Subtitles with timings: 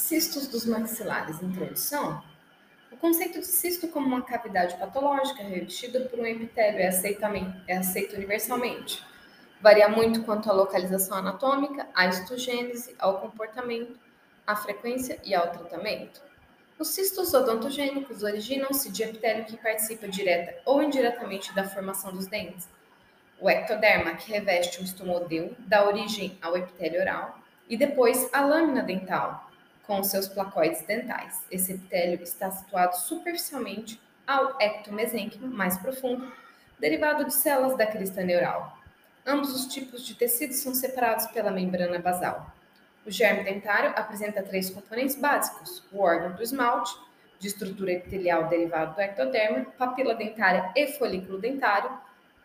[0.00, 1.42] Cistos dos maxilares.
[1.42, 2.24] Introdução.
[2.90, 6.90] O conceito de cisto como uma cavidade patológica revestida por um epitélio é,
[7.68, 9.04] é aceito universalmente.
[9.60, 14.00] Varia muito quanto à localização anatômica, à histogênese, ao comportamento,
[14.46, 16.22] à frequência e ao tratamento.
[16.78, 22.66] Os cistos odontogênicos originam-se de epitélio que participa direta ou indiretamente da formação dos dentes.
[23.38, 27.38] O ectoderma, que reveste o estomodeu, dá origem ao epitélio oral,
[27.68, 29.49] e depois a lâmina dental,
[29.90, 31.44] com seus placoides dentais.
[31.50, 36.32] Esse epitélio está situado superficialmente ao ectomesênquimo mais profundo,
[36.78, 38.78] derivado de células da crista neural.
[39.26, 42.54] Ambos os tipos de tecidos são separados pela membrana basal.
[43.04, 46.96] O germe dentário apresenta três componentes básicos: o órgão do esmalte,
[47.40, 51.90] de estrutura epitelial derivado do ectoderma, papila dentária e folículo dentário,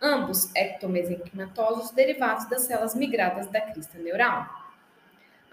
[0.01, 4.64] ambos ectomesenquimatosos derivados das células migradas da crista neural.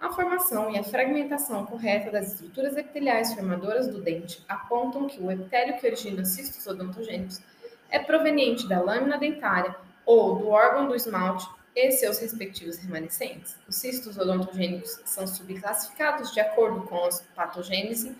[0.02, 5.30] A formação e a fragmentação correta das estruturas epiteliais formadoras do dente apontam que o
[5.30, 7.40] epitélio que origina cistos odontogênicos
[7.88, 13.56] é proveniente da lâmina dentária ou do órgão do esmalte e seus respectivos remanescentes.
[13.68, 18.16] Os cistos odontogênicos são subclassificados de acordo com a patogênese,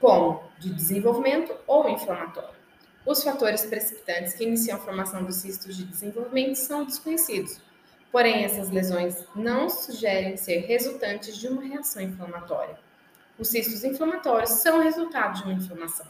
[0.00, 2.56] como de desenvolvimento ou inflamatório.
[3.06, 7.60] Os fatores precipitantes que iniciam a formação dos cistos de desenvolvimento são desconhecidos,
[8.16, 12.74] Porém, essas lesões não sugerem ser resultantes de uma reação inflamatória.
[13.38, 16.06] Os cistos inflamatórios são resultado de uma inflamação.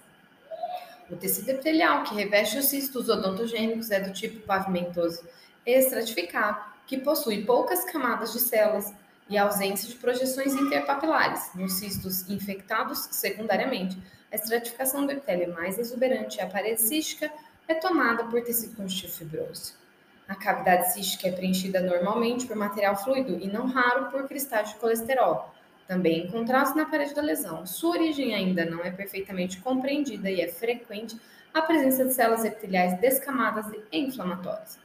[1.11, 5.27] O tecido epitelial que reveste os cistos odontogênicos é do tipo pavimentoso
[5.67, 8.95] estratificado, que possui poucas camadas de células
[9.29, 11.51] e ausência de projeções interpapilares.
[11.57, 17.33] Nos cistos infectados, secundariamente, a estratificação do epitélio é mais exuberante e a parede cística
[17.67, 19.86] é tomada por tecido conjuntivo fibroso.
[20.29, 24.75] A cavidade cística é preenchida normalmente por material fluido e não raro por cristais de
[24.77, 25.55] colesterol,
[25.87, 27.65] também encontrados na parede da lesão.
[27.65, 31.17] Sua origem ainda não é perfeitamente compreendida e é frequente
[31.55, 34.79] a presença de células epiteliais descamadas e inflamatórias.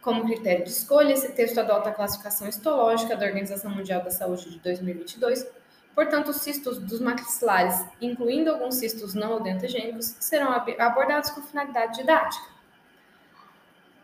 [0.00, 4.48] Como critério de escolha, esse texto adota a classificação histológica da Organização Mundial da Saúde
[4.48, 5.46] de 2022.
[5.94, 12.59] Portanto, os cistos dos maxilares, incluindo alguns cistos não odontogênicos, serão abordados com finalidade didática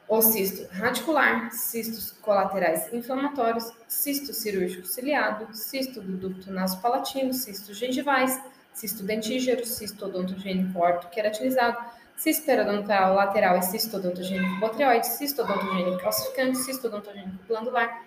[0.08, 8.40] o cisto radicular, cistos colaterais inflamatórios, cisto cirúrgico ciliado, cisto do ducto nasopalatino, cistos gengivais,
[8.72, 11.76] cisto dentígero, cisto odontogênico ortoqueratinizado,
[12.16, 18.04] cisto periodontal lateral e cisto odontogênico botrioide, cisto odontogênico calcificante, cisto odontogênico glandular,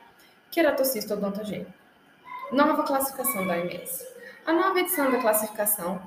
[0.50, 1.74] queratocisto odontogênico.
[2.52, 4.08] Nova classificação da OMS.
[4.46, 6.02] A nova edição da classificação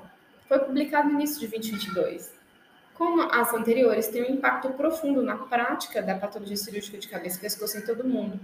[0.47, 2.42] foi publicada no início de 2022
[2.95, 7.41] como as anteriores, têm um impacto profundo na prática da patologia cirúrgica de cabeça e
[7.41, 8.39] pescoço em todo o mundo.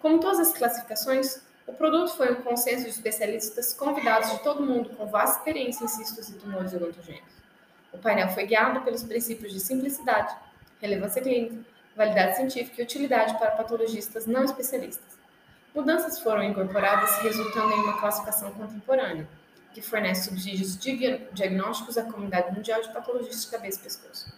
[0.00, 4.90] Como todas as classificações, o produto foi um consenso de especialistas convidados de todo mundo
[4.90, 7.32] com vasta experiência em cistos e tumores odontogênicos.
[7.92, 10.34] O painel foi guiado pelos princípios de simplicidade,
[10.80, 11.56] relevância clínica,
[11.94, 15.18] validade científica e utilidade para patologistas não especialistas.
[15.74, 19.28] Mudanças foram incorporadas, resultando em uma classificação contemporânea,
[19.72, 24.32] que fornece subsídios diagnósticos à comunidade mundial de patologias de cabeça e pescoço.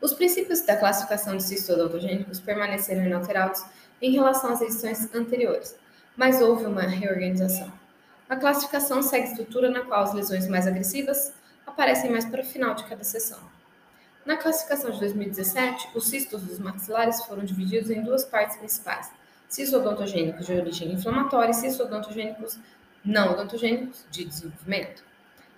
[0.00, 3.64] Os princípios da classificação de cistos odontogênicos permaneceram inalterados
[4.02, 5.76] em relação às edições anteriores,
[6.16, 7.72] mas houve uma reorganização.
[8.28, 11.32] A classificação segue a estrutura na qual as lesões mais agressivas
[11.66, 13.38] aparecem mais para o final de cada sessão.
[14.24, 19.10] Na classificação de 2017, os cistos dos maxilares foram divididos em duas partes principais:
[19.48, 22.58] cistos odontogênicos de origem inflamatória e cistos odontogênicos
[23.04, 25.04] não odontogênicos de desenvolvimento.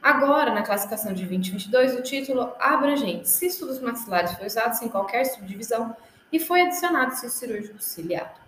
[0.03, 5.25] Agora, na classificação de 2022, o título abrangente cisto dos maxilares foi usado sem qualquer
[5.25, 5.97] subdivisão
[6.33, 8.39] e foi adicionado cisto cirúrgico ciliado.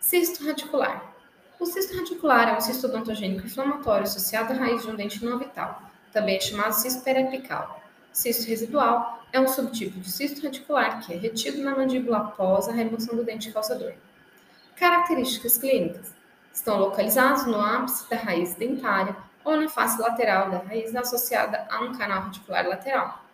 [0.00, 1.12] Cisto radicular.
[1.58, 5.38] O cisto radicular é um cisto odontogênico inflamatório associado à raiz de um dente não
[5.38, 5.82] vital,
[6.12, 7.80] também é chamado cisto periapical.
[8.12, 12.72] Cisto residual é um subtipo de cisto radicular que é retido na mandíbula após a
[12.72, 13.94] remoção do dente calçador.
[14.76, 16.13] Características clínicas.
[16.54, 21.80] Estão localizados no ápice da raiz dentária ou na face lateral da raiz associada a
[21.80, 23.24] um canal radicular lateral.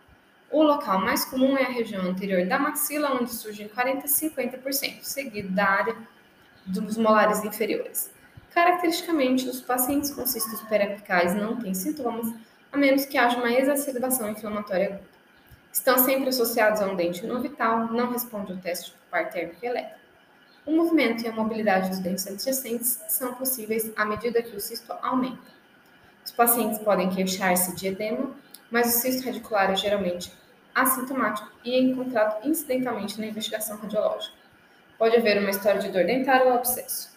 [0.49, 5.03] O local mais comum é a região anterior da maxila, onde surgem 40 a 50%,
[5.03, 5.95] seguido da área
[6.65, 8.11] dos molares inferiores.
[8.53, 12.33] Caracteristicamente, os pacientes com cistos periapicais não têm sintomas,
[12.71, 15.11] a menos que haja uma exacerbação inflamatória aguda.
[15.71, 19.63] Estão sempre associados a um dente não vital, não responde ao teste de par térmico
[19.63, 20.00] elétrico.
[20.71, 24.93] O movimento e a mobilidade dos dentes adjacentes são possíveis à medida que o cisto
[25.01, 25.51] aumenta.
[26.23, 28.33] Os pacientes podem queixar-se de edema,
[28.71, 30.31] mas o cisto radicular é geralmente
[30.73, 34.33] assintomático e é encontrado incidentalmente na investigação radiológica.
[34.97, 37.11] Pode haver uma história de dor dentária ou abscesso.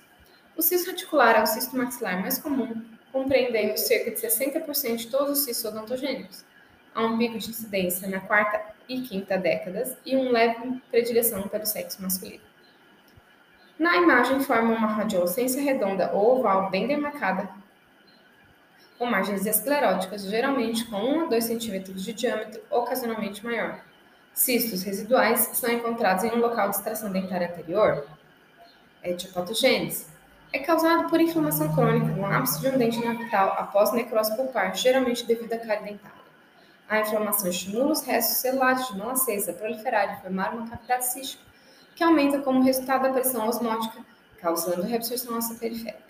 [0.56, 5.38] O cisto radicular é o cisto maxilar mais comum, compreendendo cerca de 60% de todos
[5.38, 6.44] os cistos odontogênicos.
[6.92, 11.64] Há um pico de incidência na quarta e quinta décadas e um leve predileção pelo
[11.64, 12.53] sexo masculino.
[13.78, 17.48] Na imagem forma uma radiolocência redonda ou oval bem demarcada,
[18.96, 23.80] com margens escleróticas, geralmente com 1 a 2 cm de diâmetro, ocasionalmente maior.
[24.32, 28.06] Cistos residuais são encontrados em um local de extração dentária anterior.
[29.02, 30.06] Etiopatogênese.
[30.52, 35.26] É causado por inflamação crônica no ápice de um dente natal após necrose pulpar, geralmente
[35.26, 36.24] devido à cárie dentária.
[36.88, 41.42] A inflamação estimula os restos celulares de malacesa a proliferar e formar uma cavidade cística,
[41.94, 44.04] que aumenta como resultado da pressão osmótica,
[44.40, 46.04] causando reabsorção óssea periférica.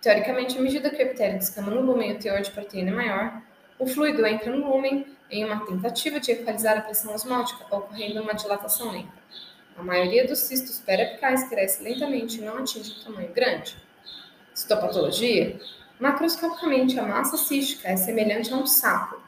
[0.00, 2.94] Teoricamente, à medida que o epitélio descama no lúmen e o teor de proteína é
[2.94, 3.42] maior,
[3.78, 8.34] o fluido entra no lúmen em uma tentativa de equalizar a pressão osmótica, ocorrendo uma
[8.34, 9.22] dilatação lenta.
[9.78, 13.76] A maioria dos cistos periapicais cresce lentamente e não atinge um tamanho grande.
[14.52, 15.58] Citopatologia.
[15.98, 19.21] Macroscopicamente, a massa cística é semelhante a um sapo.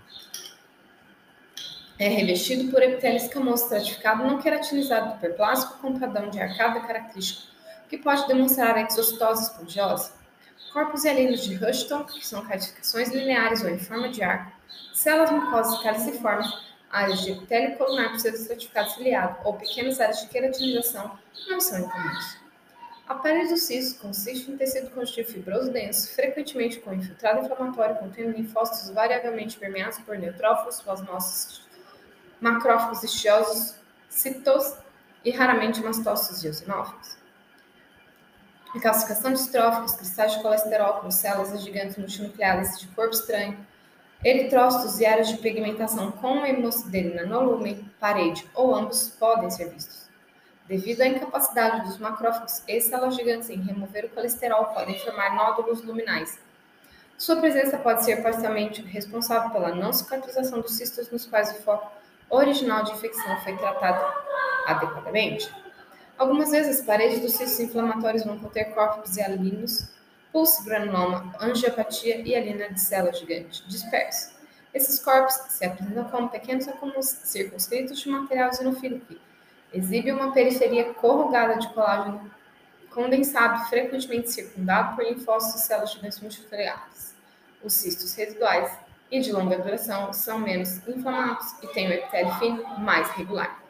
[1.99, 7.53] É revestido por epitélio escamoso estratificado não queratinizado do hiperplástico com padrão de arcada característico,
[7.89, 10.25] que pode demonstrar exostose esponjosa
[10.75, 14.51] corpos hialinos de Rushton, que são calificações lineares ou em forma de arco,
[14.93, 16.53] células mucosas caliciformes,
[16.91, 21.17] áreas de epitélio colunar pseudoestratificado ciliado ou pequenas áreas de queratinização
[21.49, 22.39] não são incomuns.
[23.07, 28.37] A pele do cisto consiste em tecido conjuntivo fibroso denso, frequentemente com infiltrado inflamatório contendo
[28.37, 31.64] linfócitos variavelmente permeados por neutrófilos, plasmócitos,
[32.45, 33.75] macrófagos estiosos,
[34.07, 34.75] citos
[35.25, 37.17] e raramente mastócitos e eosinófilos.
[38.83, 43.57] Calcificação de estróficos, cristais de colesterol células gigantes multinucleadas de corpo estranho,
[44.23, 50.07] eritrócitos e áreas de pigmentação com hemociderina no lume, parede ou ambos podem ser vistos.
[50.69, 55.83] Devido à incapacidade dos macrófagos e células gigantes em remover o colesterol, podem formar nódulos
[55.83, 56.39] luminais.
[57.17, 62.04] Sua presença pode ser parcialmente responsável pela não cicatrização dos cistos nos quais o foco
[62.35, 64.05] original de infecção foi tratado
[64.67, 65.51] adequadamente.
[66.17, 69.89] Algumas vezes, as paredes dos cistos inflamatórios vão conter corpos hialinos,
[70.33, 74.35] pulso granuloma, angiopatia e alina de célula gigante, dispersos.
[74.73, 79.21] Esses corpos se apresentam como pequenos acúmulos circunscritos de material eosinofílico que
[79.73, 82.31] exibe uma periferia corrugada de colágeno
[82.91, 87.15] condensado, frequentemente circundado por linfócitos e células gigantes multifoliadas.
[87.63, 88.71] Os cistos residuais
[89.11, 93.63] e de longa duração são menos inflamados e têm o epitélio fino mais regular.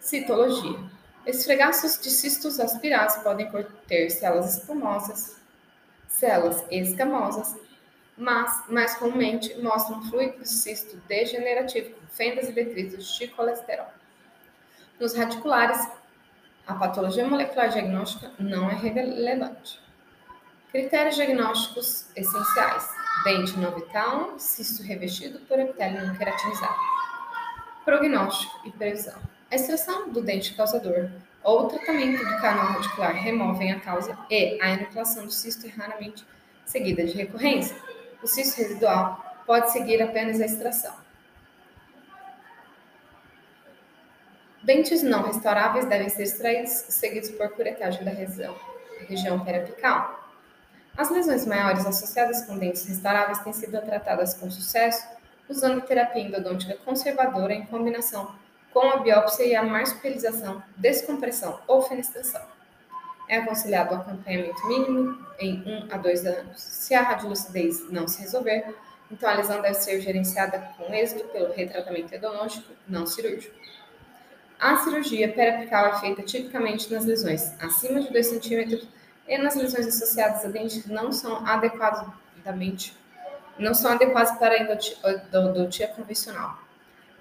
[0.00, 0.78] Citologia.
[1.26, 5.36] Esfregaços de cistos aspirados podem conter células espumosas,
[6.06, 7.56] células escamosas,
[8.16, 13.86] mas mais comumente mostram fluido de cisto degenerativo fendas e detritos de colesterol.
[14.98, 15.88] Nos radiculares,
[16.66, 19.80] a patologia molecular diagnóstica não é relevante.
[20.72, 22.90] Critérios diagnósticos essenciais:
[23.24, 26.76] dente não vital, cisto revestido por epitélio não queratinizado.
[27.84, 29.18] Prognóstico e previsão.
[29.50, 31.10] A extração do dente causador
[31.42, 35.70] ou o tratamento do canal radicular removem a causa e a enucleação do cisto é
[35.70, 36.26] raramente
[36.66, 37.76] seguida de recorrência.
[38.22, 40.94] O cisto residual pode seguir apenas a extração.
[44.62, 48.54] Dentes não restauráveis devem ser extraídos, seguidos por curetagem da região,
[49.08, 50.27] região periapical.
[50.98, 55.06] As lesões maiores associadas com dentes restauráveis têm sido tratadas com sucesso
[55.48, 58.34] usando terapia endodôntica conservadora em combinação
[58.72, 62.42] com a biópsia e a marsupialização, descompressão ou fenestração.
[63.28, 66.60] É aconselhado o acompanhamento mínimo em 1 a 2 anos.
[66.60, 68.74] Se a radiolucidez não se resolver,
[69.08, 73.54] então a lesão deve ser gerenciada com êxito pelo retratamento endodôntico não cirúrgico.
[74.58, 78.97] A cirurgia periapical é feita tipicamente nas lesões acima de 2 cm
[79.28, 82.96] e nas lesões associadas a dentes que não são adequadamente
[83.58, 86.58] não são adequadas para a endodontia convencional.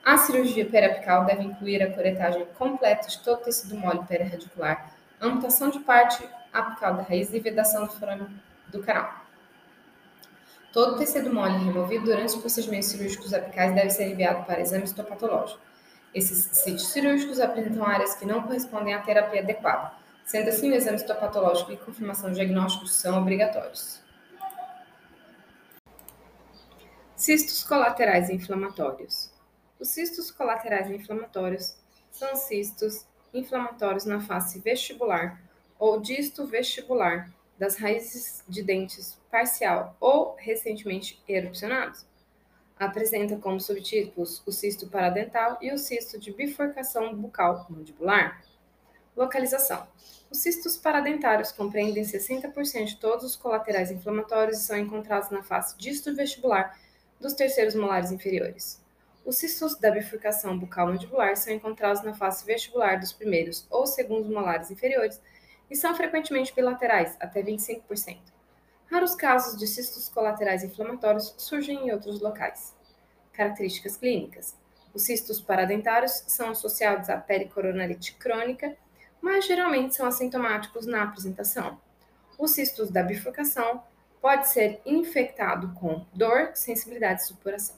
[0.06, 5.70] A cirurgia periapical deve incluir a curetagem completa de todo o tecido mole periarticular, amputação
[5.70, 6.24] de parte
[6.54, 8.28] apical da raiz e vedação do forame
[8.68, 9.26] do canal.
[10.72, 14.84] Todo o tecido mole removido durante os procedimentos cirúrgicos apicais deve ser enviado para exame
[14.84, 15.60] histopatológico.
[16.14, 19.92] Esses sítios cirúrgicos apresentam áreas que não correspondem à terapia adequada.
[20.28, 24.02] Sendo assim, o exame histopatológico e confirmação diagnósticos são obrigatórios.
[27.16, 29.32] Cistos colaterais inflamatórios.
[29.80, 31.78] Os cistos colaterais inflamatórios
[32.12, 35.42] são cistos inflamatórios na face vestibular
[35.80, 42.06] ou disto vestibular das raízes de dentes parcial ou recentemente erupcionados.
[42.78, 48.44] Apresenta como subtipos o cisto paradental e o cisto de bifurcação bucal mandibular.
[49.16, 49.88] Localização.
[50.30, 55.78] Os cistos paradentários compreendem 60% de todos os colaterais inflamatórios e são encontrados na face
[55.78, 56.78] disto-vestibular
[57.20, 58.82] dos terceiros molares inferiores.
[59.26, 64.70] Os cistos da bifurcação bucal-mandibular são encontrados na face vestibular dos primeiros ou segundos molares
[64.70, 65.22] inferiores
[65.70, 68.20] e são frequentemente bilaterais, até 25%.
[68.90, 72.74] Raros casos de cistos colaterais inflamatórios surgem em outros locais.
[73.34, 74.56] Características clínicas.
[74.94, 78.78] Os cistos paradentários são associados à pericoronarite crônica
[79.22, 81.80] mas geralmente são assintomáticos na apresentação.
[82.38, 83.84] Os cistos da bifurcação
[84.22, 87.76] pode ser infectado com dor, sensibilidade e supuração.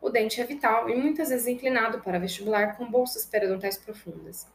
[0.00, 4.46] O dente é vital e muitas vezes inclinado para vestibular com bolsas periodontais profundas.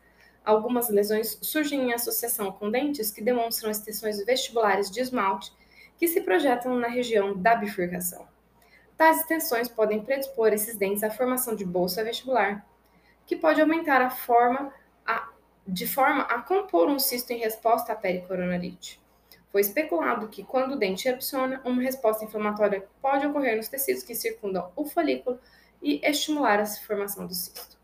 [0.44, 5.52] Algumas lesões surgem em associação com dentes que demonstram extensões vestibulares de esmalte
[5.98, 8.28] que se projetam na região da bifurcação.
[8.98, 12.66] Tais extensões podem predispor esses dentes à formação de bolsa vestibular,
[13.26, 14.74] que pode aumentar a forma
[15.06, 15.31] a
[15.68, 19.02] de forma a compor um cisto em resposta à pericoronarite.
[19.52, 24.16] Foi especulado que, quando o dente erupciona, uma resposta inflamatória pode ocorrer nos tecidos que
[24.16, 25.40] circundam o folículo
[25.82, 27.78] e estimular a formação do cisto.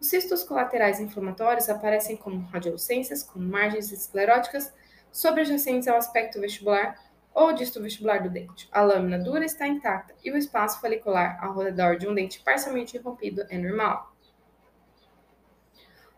[0.00, 4.72] Os cistos colaterais inflamatórios aparecem como radiolucências, como margens escleróticas
[5.10, 6.96] sobrejacentes ao aspecto vestibular
[7.34, 8.68] ou disto vestibular do dente.
[8.70, 12.96] A lâmina dura está intacta e o espaço folicular ao redor de um dente parcialmente
[12.98, 14.12] rompido é normal.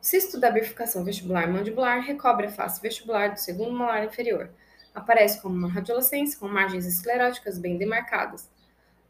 [0.00, 4.50] Cisto da bifurcação vestibular mandibular recobre a face vestibular do segundo molar inferior.
[4.94, 8.50] Aparece como uma radiolescência com margens escleróticas bem demarcadas.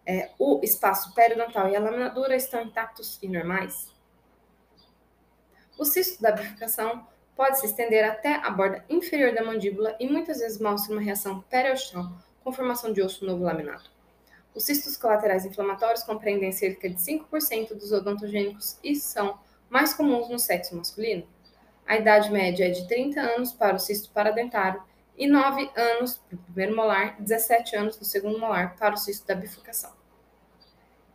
[0.05, 3.89] É, o espaço periodontal e a lâmina dura estão intactos e normais.
[5.79, 7.07] O cisto da bifurcação
[7.37, 11.41] pode se estender até a borda inferior da mandíbula e muitas vezes mostra uma reação
[11.43, 12.11] periostal
[12.43, 13.89] com formação de osso novo laminado.
[14.53, 19.39] Os cistos colaterais inflamatórios compreendem cerca de 5% dos odontogênicos e são
[19.71, 21.27] mais comuns no sexo masculino.
[21.87, 24.83] A idade média é de 30 anos para o cisto paradentário
[25.17, 28.99] e 9 anos para o primeiro molar e 17 anos no segundo molar para o
[28.99, 29.93] cisto da bifurcação.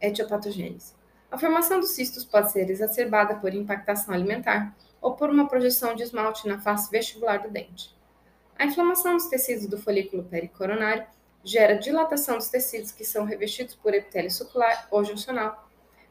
[0.02, 0.94] Etiopatogênese.
[1.30, 6.04] A formação dos cistos pode ser exacerbada por impactação alimentar ou por uma projeção de
[6.04, 7.96] esmalte na face vestibular do dente.
[8.58, 11.06] A inflamação dos tecidos do folículo pericoronário
[11.44, 15.65] gera dilatação dos tecidos que são revestidos por epitélio sucular ou juncional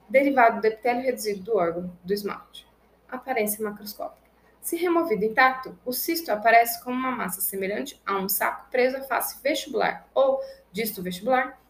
[0.09, 2.67] derivado do epitélio reduzido do órgão do esmalte.
[3.09, 4.25] Aparência macroscópica.
[4.61, 9.03] Se removido intacto, o cisto aparece como uma massa semelhante a um saco preso à
[9.03, 10.41] face vestibular ou
[10.73, 11.61] disto vestibular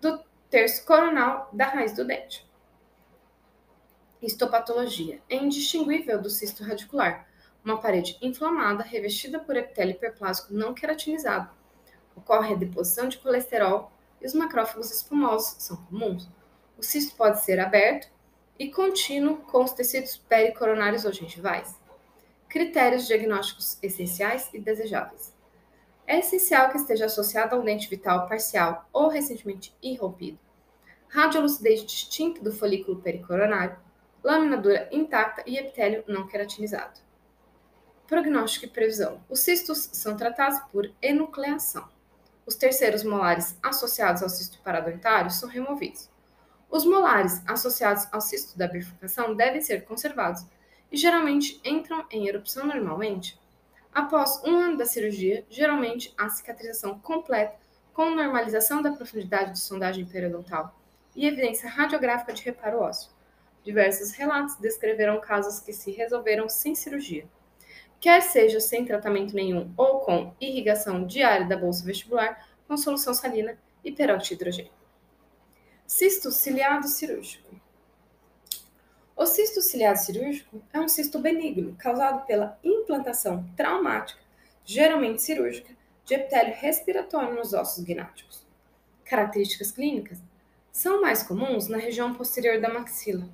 [0.00, 0.20] do
[0.50, 2.44] terço coronal da raiz do dente.
[4.20, 7.26] Histopatologia é indistinguível do cisto radicular,
[7.64, 11.50] uma parede inflamada revestida por epitélio hiperplásico não queratinizado.
[12.16, 16.28] Ocorre a deposição de colesterol e os macrófagos espumosos são comuns.
[16.80, 18.08] O cisto pode ser aberto
[18.58, 21.78] e contínuo com os tecidos pericoronários ou gengivais.
[22.48, 25.30] Critérios diagnósticos essenciais e desejáveis.
[26.06, 30.38] É essencial que esteja associado a um dente vital parcial ou recentemente irrompido.
[31.08, 33.76] Radiolucidez distinta do folículo pericoronário,
[34.24, 36.98] lâmina dura intacta e epitélio não queratinizado.
[38.06, 39.22] Prognóstico e previsão.
[39.28, 41.86] Os cistos são tratados por enucleação.
[42.46, 46.08] Os terceiros molares associados ao cisto paradontário são removidos.
[46.70, 50.46] Os molares associados ao cisto da bifurcação devem ser conservados
[50.90, 53.36] e geralmente entram em erupção normalmente.
[53.92, 57.56] Após um ano da cirurgia, geralmente há cicatrização completa
[57.92, 60.72] com normalização da profundidade de sondagem periodontal
[61.16, 63.10] e evidência radiográfica de reparo ósseo.
[63.64, 67.26] Diversos relatos descreveram casos que se resolveram sem cirurgia,
[68.00, 73.58] quer seja sem tratamento nenhum ou com irrigação diária da bolsa vestibular com solução salina
[73.84, 74.79] e de hidrogênio.
[75.92, 77.50] Cisto ciliado cirúrgico.
[79.16, 84.20] O cisto ciliado cirúrgico é um cisto benigno causado pela implantação traumática,
[84.64, 88.46] geralmente cirúrgica, de epitélio respiratório nos ossos gnáticos.
[89.04, 90.22] Características clínicas
[90.70, 93.28] são mais comuns na região posterior da maxila,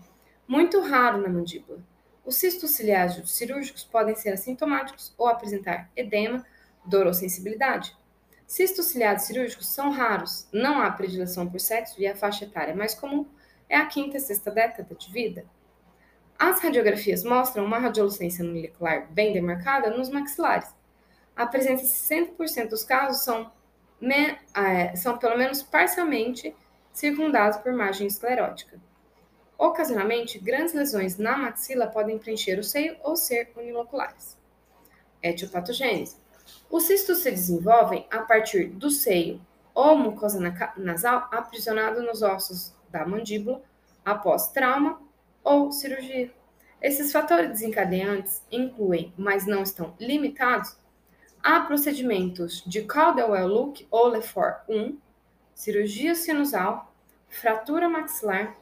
[0.48, 1.84] muito raro na mandíbula.
[2.24, 6.42] Os cistos ciliados cirúrgicos podem ser assintomáticos ou apresentar edema,
[6.86, 7.94] dor ou sensibilidade.
[8.46, 12.94] Cistos ciliados cirúrgicos são raros, não há predileção por sexo e a faixa etária mais
[12.94, 13.26] comum
[13.68, 15.44] é a quinta e sexta década de vida.
[16.38, 20.68] As radiografias mostram uma radiolucência molecular bem demarcada nos maxilares.
[21.34, 23.50] A presença de 60% dos casos são,
[24.00, 26.54] me, é, são pelo menos parcialmente
[26.92, 28.78] circundados por margem esclerótica.
[29.58, 34.38] Ocasionalmente, grandes lesões na maxila podem preencher o seio ou ser uniloculares.
[35.22, 36.16] Etiopatogênese.
[36.70, 39.40] Os cistos se desenvolvem a partir do seio
[39.74, 40.40] ou mucosa
[40.76, 43.62] nasal aprisionado nos ossos da mandíbula
[44.04, 45.00] após trauma
[45.44, 46.32] ou cirurgia.
[46.80, 50.76] Esses fatores desencadeantes incluem, mas não estão limitados,
[51.42, 54.98] a procedimentos de Caldwell-Luke ou Lefort 1,
[55.54, 56.92] cirurgia sinusal,
[57.28, 58.56] fratura maxilar,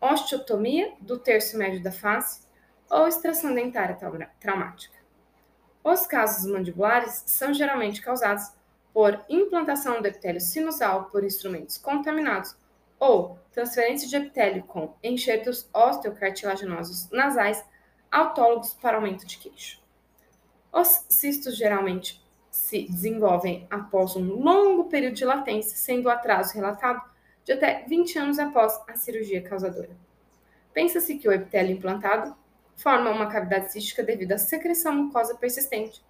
[0.00, 2.46] osteotomia do terço médio da face
[2.90, 3.96] ou extração dentária
[4.38, 4.97] traumática.
[5.90, 8.52] Os casos mandibulares são geralmente causados
[8.92, 12.54] por implantação do epitélio sinusal por instrumentos contaminados
[13.00, 17.64] ou transferência de epitélio com enxertos osteocartilaginosos nasais
[18.12, 19.82] autólogos para aumento de queixo.
[20.70, 27.00] Os cistos geralmente se desenvolvem após um longo período de latência, sendo o atraso relatado
[27.46, 29.96] de até 20 anos após a cirurgia causadora.
[30.74, 32.36] Pensa-se que o epitélio implantado
[32.78, 36.02] forma uma cavidade cística devido à secreção mucosa persistente.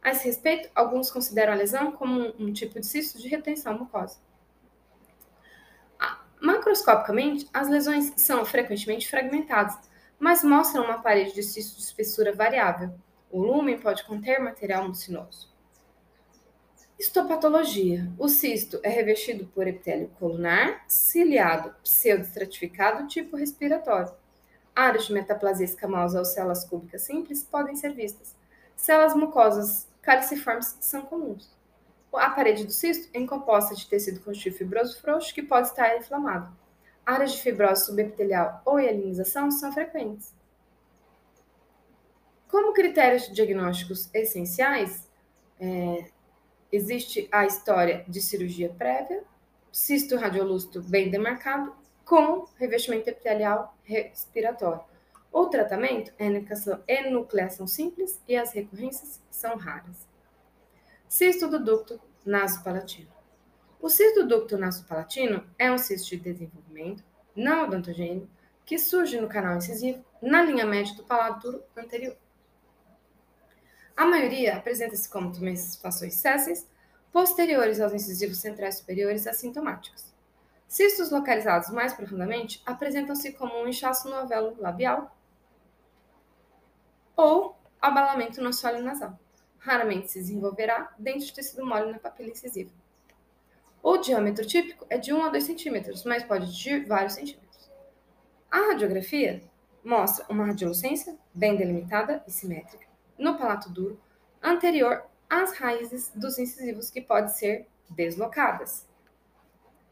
[0.00, 3.78] A esse respeito, alguns consideram a lesão como um, um tipo de cisto de retenção
[3.78, 4.18] mucosa.
[6.40, 9.78] Macroscopicamente, as lesões são frequentemente fragmentadas,
[10.18, 12.94] mas mostram uma parede de cisto de espessura variável.
[13.30, 15.52] O lumen pode conter material mucinoso.
[16.98, 18.12] Histopatologia.
[18.18, 24.14] O cisto é revestido por epitélio colunar, ciliado, pseudoestratificado, tipo respiratório.
[24.74, 28.34] Áreas de metaplasia escamosa ou células cúbicas simples podem ser vistas.
[28.76, 31.48] Células mucosas caliciformes são comuns.
[32.12, 36.54] A parede do cisto é composta de tecido conjuntivo fibroso frouxo que pode estar inflamado.
[37.04, 40.32] Áreas de fibrose subepitelial ou hialinização são frequentes.
[42.48, 45.08] Como critérios diagnósticos essenciais,
[45.58, 46.04] é,
[46.70, 49.24] existe a história de cirurgia prévia,
[49.72, 54.84] cisto radiolúcido bem demarcado, com revestimento epitelial respiratório.
[55.32, 60.06] O tratamento é enucleação simples e as recorrências são raras.
[61.08, 63.08] Cisto do ducto nasopalatino.
[63.80, 67.02] O cisto do ducto nasopalatino é um cisto de desenvolvimento
[67.34, 68.28] não odontogênico
[68.64, 72.16] que surge no canal incisivo na linha média do palato duro anterior.
[73.96, 76.66] A maioria apresenta-se como tumefações sésseis
[77.12, 80.13] posteriores aos incisivos centrais superiores assintomáticos.
[80.66, 85.16] Cistos localizados mais profundamente apresentam-se como um inchaço no alvéolo labial
[87.16, 89.18] ou abalamento no assoalho nasal
[89.64, 92.70] raramente se desenvolverá dentro de tecido mole na papila incisiva.
[93.82, 97.70] O diâmetro típico é de 1 a 2 centímetros, mas pode atingir vários centímetros.
[98.50, 99.42] A radiografia
[99.82, 102.86] mostra uma radiolucência bem delimitada e simétrica
[103.18, 104.00] no palato duro
[104.42, 108.86] anterior às raízes dos incisivos que podem ser deslocadas.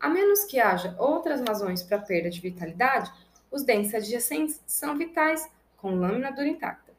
[0.02, 3.08] A menos que haja outras razões para perda de vitalidade,
[3.52, 6.92] os dentes adjacentes são vitais, com lâmina dura intacta.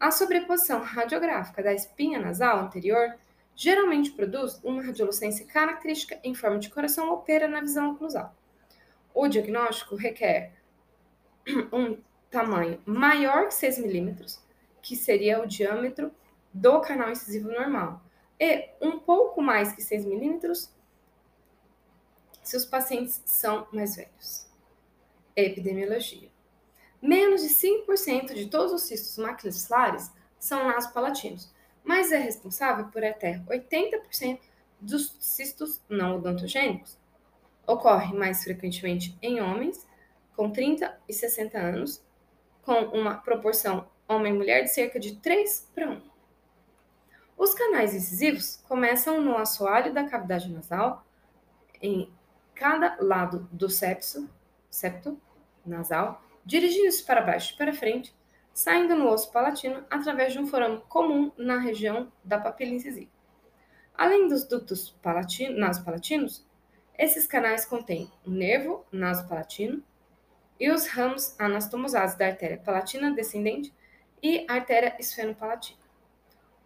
[0.00, 3.14] A sobreposição radiográfica da espinha nasal anterior
[3.54, 8.34] geralmente produz uma radiolucência característica em forma de coração ou pera na visão oclusal.
[9.14, 10.52] O diagnóstico requer
[11.72, 11.96] um
[12.28, 14.42] tamanho maior que 6 milímetros,
[14.82, 16.10] que seria o diâmetro
[16.52, 18.02] do canal incisivo normal,
[18.40, 20.74] e um pouco mais que 6 milímetros
[22.42, 24.46] se os pacientes são mais velhos.
[25.34, 26.30] Epidemiologia.
[27.00, 31.52] Menos de 5% de todos os cistos maxilares são nasopalatinos,
[31.84, 34.40] mas é responsável por até 80%
[34.80, 36.98] dos cistos não odontogênicos.
[37.66, 39.86] Ocorre mais frequentemente em homens
[40.36, 42.04] com 30 e 60 anos,
[42.62, 46.02] com uma proporção homem-mulher de cerca de 3 para 1.
[47.36, 51.04] Os canais incisivos começam no assoalho da cavidade nasal,
[51.80, 52.12] em
[52.62, 54.30] cada lado do sepso,
[54.70, 55.20] septo
[55.66, 58.14] nasal, dirigindo-se para baixo e para frente,
[58.54, 63.10] saindo no osso palatino através de um forame comum na região da papila incisiva.
[63.92, 66.46] Além dos ductos palatino, nasopalatinos,
[66.96, 69.82] esses canais contêm o nervo nasopalatino
[70.60, 73.74] e os ramos anastomosados da artéria palatina descendente
[74.22, 75.80] e artéria esfenopalatina.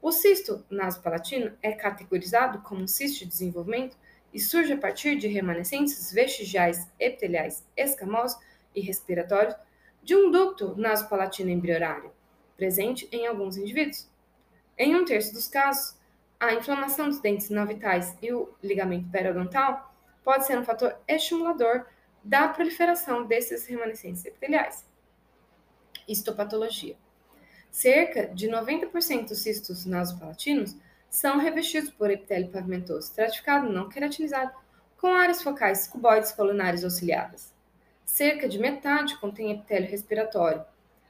[0.02, 3.96] O cisto nasopalatino é categorizado como um cisto de desenvolvimento
[4.36, 8.38] e surge a partir de remanescentes vestigiais epiteliais escamosos
[8.74, 9.56] e respiratórios
[10.02, 12.12] de um ducto nasopalatino embrionário,
[12.54, 14.10] presente em alguns indivíduos.
[14.76, 15.98] Em um terço dos casos,
[16.38, 21.86] a inflamação dos dentes não vitais e o ligamento periodontal pode ser um fator estimulador
[22.22, 24.84] da proliferação desses remanescentes epiteliais.
[26.06, 26.98] Histopatologia.
[27.70, 30.76] Cerca de 90% dos cistos nasopalatinos
[31.16, 34.52] são revestidos por epitélio pavimentoso estratificado não queratinizado,
[34.98, 37.54] com áreas focais cuboides colunares auxiliadas.
[38.04, 40.62] Cerca de metade contém epitélio respiratório,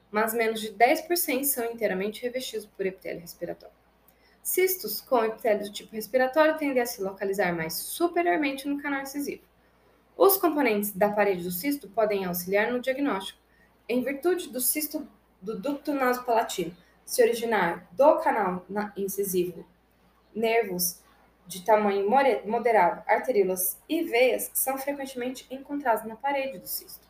[0.09, 3.75] mas menos de 10% são inteiramente revestidos por epitélio respiratório.
[4.45, 9.43] Cistos com epitélio do tipo respiratório tendem a se localizar mais superiormente no canal incisivo.
[10.17, 13.41] Os componentes da parede do cisto podem auxiliar no diagnóstico,
[13.89, 15.07] em virtude do cisto
[15.43, 18.65] do ducto nasopalatino se originar do canal
[18.97, 19.67] incisivo,
[20.37, 21.01] nervos
[21.47, 22.09] de tamanho
[22.45, 27.07] moderado, arteríolas e veias são frequentemente encontrados na parede do cisto.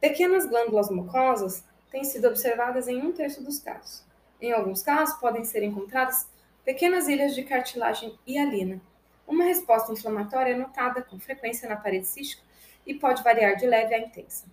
[0.00, 4.04] Pequenas glândulas mucosas têm sido observadas em um terço dos casos.
[4.40, 6.28] Em alguns casos, podem ser encontradas
[6.64, 8.80] pequenas ilhas de cartilagem hialina.
[9.26, 12.42] Uma resposta inflamatória é notada com frequência na parede cística
[12.84, 14.46] e pode variar de leve a intensa.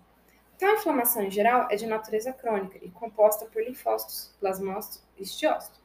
[0.56, 5.80] Tal inflamação, em geral, é de natureza crônica e composta por linfócitos, plasmócitos e estiócitos.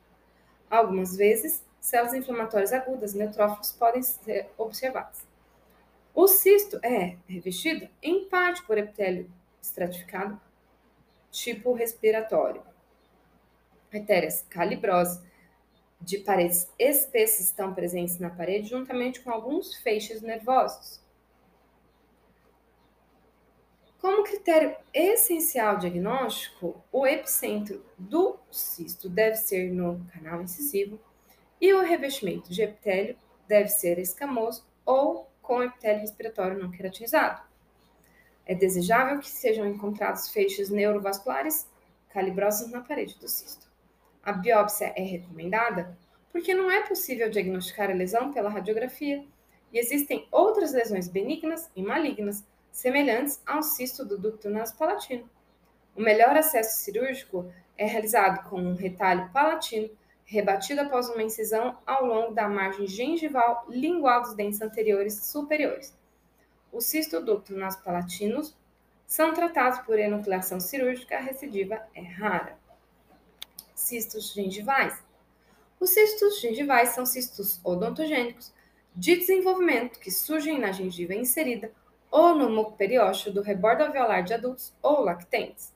[0.70, 5.24] Algumas vezes, células inflamatórias agudas, neutrófilos, podem ser observadas.
[6.15, 9.30] O cisto é revestido, em parte, por epitélio
[9.62, 10.41] estratificado,
[11.30, 12.63] tipo respiratório.
[13.93, 15.24] Artérias calibrosas
[16.02, 21.00] de paredes espessas estão presentes na parede, juntamente com alguns feixes nervosos.
[24.02, 31.00] Como critério essencial diagnóstico, o epicentro do cisto deve ser no canal incisivo
[31.60, 37.41] e o revestimento de epitélio deve ser escamoso ou com epitélio respiratório não queratinizado.
[38.46, 41.68] É desejável que sejam encontrados feixes neurovasculares
[42.10, 43.68] calibrosos na parede do cisto.
[44.24, 45.98] A biópsia é recomendada
[46.32, 49.26] porque não é possível diagnosticar a lesão pela radiografia
[49.72, 55.30] e existem outras lesões benignas e malignas semelhantes ao cisto do ducto nasopalatino.
[55.96, 59.89] O melhor acesso cirúrgico é realizado com um retalho palatino
[60.26, 65.96] rebatido após uma incisão ao longo da margem gengival lingual dos dentes anteriores superiores.
[66.72, 68.42] O cisto ducto nasopalatino
[69.06, 72.58] são tratados por enucleação cirúrgica, a recidiva é rara.
[73.76, 75.04] Cistos gengivais.
[75.80, 78.52] Os cistos gengivais são cistos odontogênicos
[78.96, 81.72] de desenvolvimento que surgem na gengiva inserida
[82.10, 85.74] ou no muco periósteo do rebordo alveolar de adultos ou lactentes.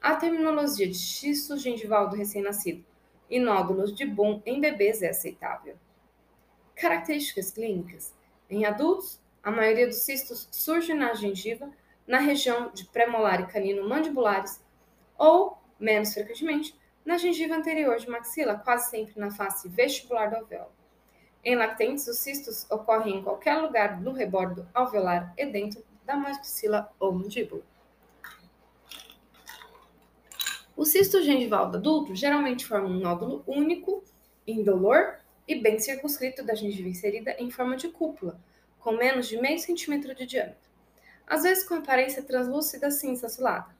[0.00, 2.84] A terminologia de cisto gengival do recém-nascido
[3.30, 5.76] e nódulos de Boom em bebês é aceitável.
[6.74, 8.14] Características clínicas.
[8.48, 11.70] Em adultos, a maioria dos cistos surge na gengiva,
[12.06, 14.62] na região de premolar e canino mandibulares,
[15.16, 20.72] ou, menos frequentemente, na gengiva anterior de maxila, quase sempre na face vestibular do alvéolo.
[21.44, 26.92] Em lactentes, os cistos ocorrem em qualquer lugar no rebordo alveolar e dentro da maxila
[26.98, 27.62] ou mandíbula.
[30.78, 34.04] O cisto gengival do adulto geralmente forma um nódulo único,
[34.46, 38.40] indolor e bem circunscrito da gengiva inserida em forma de cúpula,
[38.78, 40.70] com menos de meio centímetro de diâmetro,
[41.26, 43.74] às vezes com aparência translúcida cinza azulada.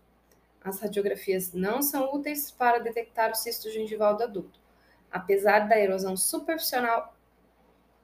[0.61, 4.59] As radiografias não são úteis para detectar o cisto gengival do adulto,
[5.09, 7.17] apesar da erosão superficial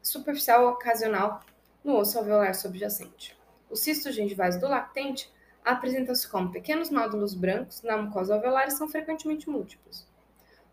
[0.00, 1.40] superficial ocasional
[1.82, 3.36] no osso alveolar subjacente.
[3.68, 5.33] Os cistos gengivais do lactente
[5.64, 10.06] apresentam-se como pequenos nódulos brancos na mucosa alveolar e são frequentemente múltiplos.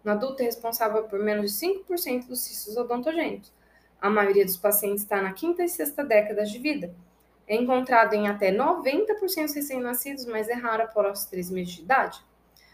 [0.03, 3.53] No adulto é responsável por menos de 5% dos cistos odontogênicos.
[4.01, 6.93] A maioria dos pacientes está na quinta e sexta décadas de vida.
[7.47, 12.19] É encontrado em até 90% recém-nascidos, mas é raro após 3 meses de idade.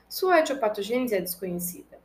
[0.10, 2.00] Sua etiopatogênese é desconhecida.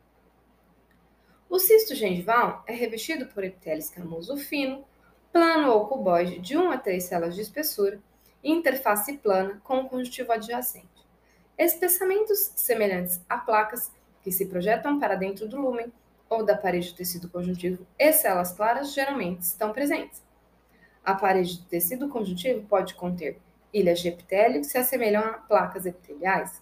[1.49, 4.83] O cisto gengival é revestido por epitélio escamoso fino,
[5.31, 7.99] plano ou cuboide de 1 a 3 células de espessura
[8.43, 10.87] interface plana com o conjuntivo adjacente.
[11.57, 15.91] Espessamentos semelhantes a placas que se projetam para dentro do lúmen
[16.29, 20.23] ou da parede do tecido conjuntivo e células claras geralmente estão presentes.
[21.03, 23.37] A parede do tecido conjuntivo pode conter
[23.73, 26.61] ilhas de epitélio que se assemelham a placas epiteliais.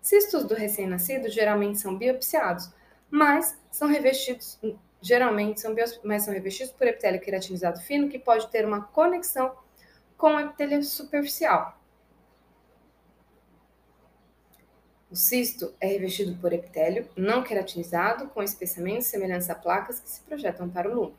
[0.00, 2.72] Cistos do recém-nascido geralmente são biopsiados
[3.10, 4.58] mas são revestidos,
[5.02, 9.52] geralmente são, mas são revestidos por epitélio queratinizado fino, que pode ter uma conexão
[10.20, 11.80] com epitélio superficial.
[15.10, 20.20] O cisto é revestido por epitélio não queratinizado, com espessamento semelhantes a placas que se
[20.20, 21.16] projetam para o lume.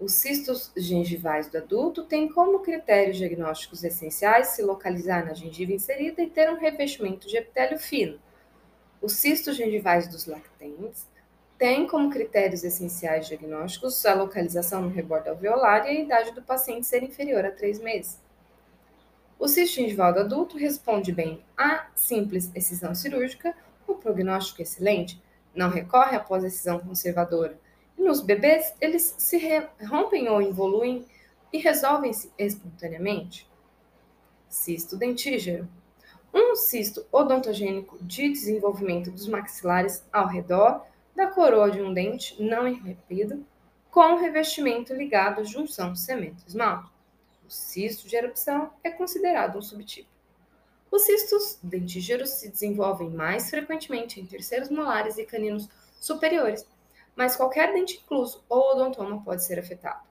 [0.00, 6.22] Os cistos gengivais do adulto têm como critérios diagnósticos essenciais se localizar na gengiva inserida
[6.22, 8.18] e ter um revestimento de epitélio fino,
[9.00, 11.06] os cistos gengivais dos lactentes
[11.62, 16.88] têm como critérios essenciais diagnósticos a localização no rebordo alveolar e a idade do paciente
[16.88, 18.20] ser inferior a 3 meses.
[19.38, 23.54] O cisto do adulto responde bem à simples excisão cirúrgica,
[23.86, 25.22] o prognóstico é excelente,
[25.54, 27.56] não recorre após excisão conservadora.
[27.96, 29.38] Nos bebês, eles se
[29.88, 31.06] rompem ou evoluem
[31.52, 33.48] e resolvem-se espontaneamente.
[34.48, 35.68] Cisto dentígero
[36.34, 42.66] um cisto odontogênico de desenvolvimento dos maxilares ao redor da coroa de um dente não
[42.66, 43.46] irrompido,
[43.90, 46.90] com revestimento ligado à junção cemento-esmalte.
[47.46, 50.08] O cisto de erupção é considerado um subtipo.
[50.90, 55.68] Os cistos dentígeros se desenvolvem mais frequentemente em terceiros molares e caninos
[56.00, 56.66] superiores,
[57.14, 60.02] mas qualquer dente incluso ou odontoma pode ser afetado.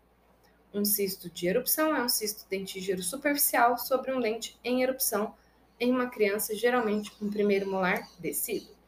[0.74, 5.36] Um cisto de erupção é um cisto dentígero superficial sobre um dente em erupção
[5.80, 8.81] em uma criança, geralmente com um primeiro molar descido.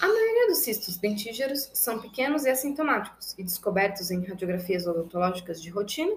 [0.00, 5.70] A maioria dos cistos dentígeros são pequenos e assintomáticos e descobertos em radiografias odontológicas de
[5.70, 6.16] rotina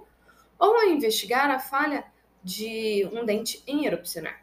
[0.57, 2.03] ou a investigar a falha
[2.43, 4.41] de um dente em erupcionar.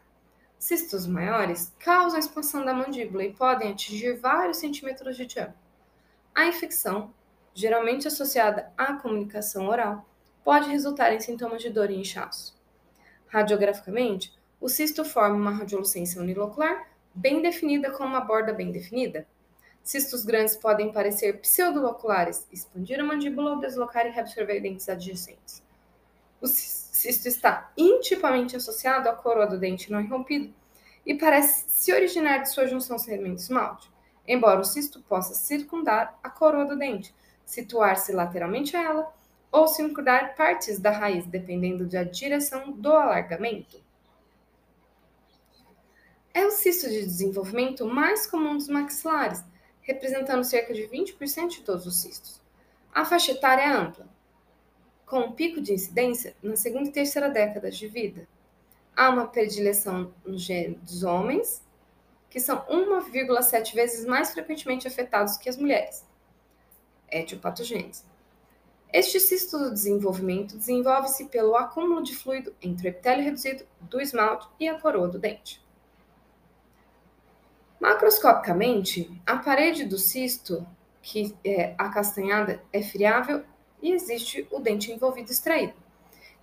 [0.57, 5.59] Cistos maiores causam expansão da mandíbula e podem atingir vários centímetros de diâmetro.
[6.33, 7.13] A infecção,
[7.53, 10.07] geralmente associada à comunicação oral,
[10.43, 12.57] pode resultar em sintomas de dor e inchaço.
[13.27, 19.25] Radiograficamente, o cisto forma uma radiolucência unilocular bem definida com uma borda bem definida.
[19.81, 25.63] Cistos grandes podem parecer pseudoloculares, expandir a mandíbula ou deslocar e reabsorver dentes adjacentes.
[26.41, 30.53] O cisto está intimamente associado à coroa do dente não irrompido
[31.05, 33.89] e parece se originar de sua junção segmento-esmalte,
[34.27, 37.13] embora o cisto possa circundar a coroa do dente,
[37.45, 39.13] situar-se lateralmente a ela
[39.51, 43.84] ou circundar partes da raiz, dependendo da direção do alargamento.
[46.35, 49.41] É o cisto de desenvolvimento mais comum dos maxilares,
[49.81, 52.41] representando cerca de 20% de todos os cistos.
[52.93, 54.05] A faixa etária é ampla,
[55.05, 58.27] com um pico de incidência na segunda e terceira décadas de vida.
[58.93, 61.63] Há uma predileção no gênero dos homens,
[62.29, 66.05] que são 1,7 vezes mais frequentemente afetados que as mulheres.
[67.09, 68.03] Etiopatogênese.
[68.91, 74.49] Este cisto do desenvolvimento desenvolve-se pelo acúmulo de fluido entre o epitélio reduzido do esmalte
[74.59, 75.63] e a coroa do dente.
[77.85, 80.65] Macroscopicamente, a parede do cisto,
[81.03, 83.43] que é acastanhada, é friável
[83.79, 85.75] e existe o dente envolvido extraído.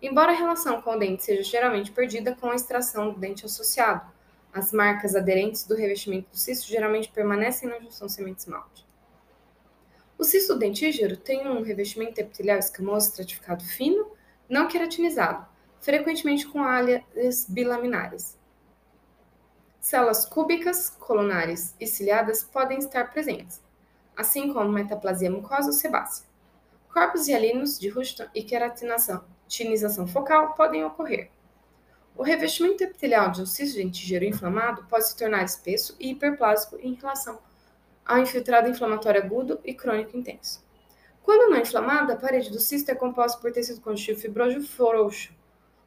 [0.00, 4.08] Embora a relação com o dente seja geralmente perdida com a extração do dente associado,
[4.52, 8.86] as marcas aderentes do revestimento do cisto geralmente permanecem na junção semente-esmalte.
[10.16, 14.12] O cisto dentígero tem um revestimento epitelial escamoso estratificado fino,
[14.48, 15.44] não queratinizado,
[15.80, 18.40] frequentemente com áreas bilaminares.
[19.82, 23.60] Células cúbicas, colunares e ciliadas podem estar presentes,
[24.16, 26.24] assim como metaplasia mucosa ou sebácea.
[26.94, 31.32] Corpos hialinos de Huston e queratinização focal podem ocorrer.
[32.16, 36.94] O revestimento epitelial de um cisto dentígero inflamado pode se tornar espesso e hiperplásico em
[36.94, 37.40] relação
[38.06, 40.64] ao infiltrado inflamatório agudo e crônico intenso.
[41.24, 45.34] Quando não inflamado, a parede do cisto é composta por tecido conjuntivo fibroso frouxo,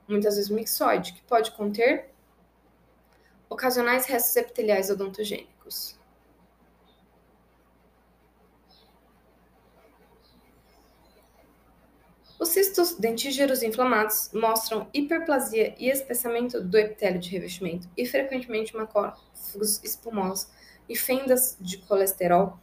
[0.06, 2.14] muitas vezes mixoide, que pode conter
[3.50, 5.98] ocasionais restos epiteliais odontogênicos.
[12.38, 19.82] Os cistos dentígeros inflamados mostram hiperplasia e espessamento do epitélio de revestimento e frequentemente macrófagos
[19.84, 20.48] espumosos
[20.88, 22.60] e fendas de colesterol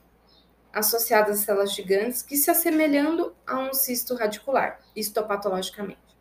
[0.72, 6.11] associadas a células gigantes que se assemelhando a um cisto radicular, histopatologicamente.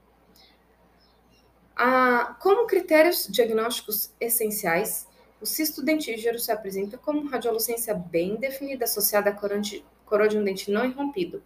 [1.83, 5.07] Ah, como critérios diagnósticos essenciais,
[5.41, 10.69] o cisto dentígero se apresenta como radiolucência bem definida associada à coroa de um dente
[10.69, 11.41] não irrompido,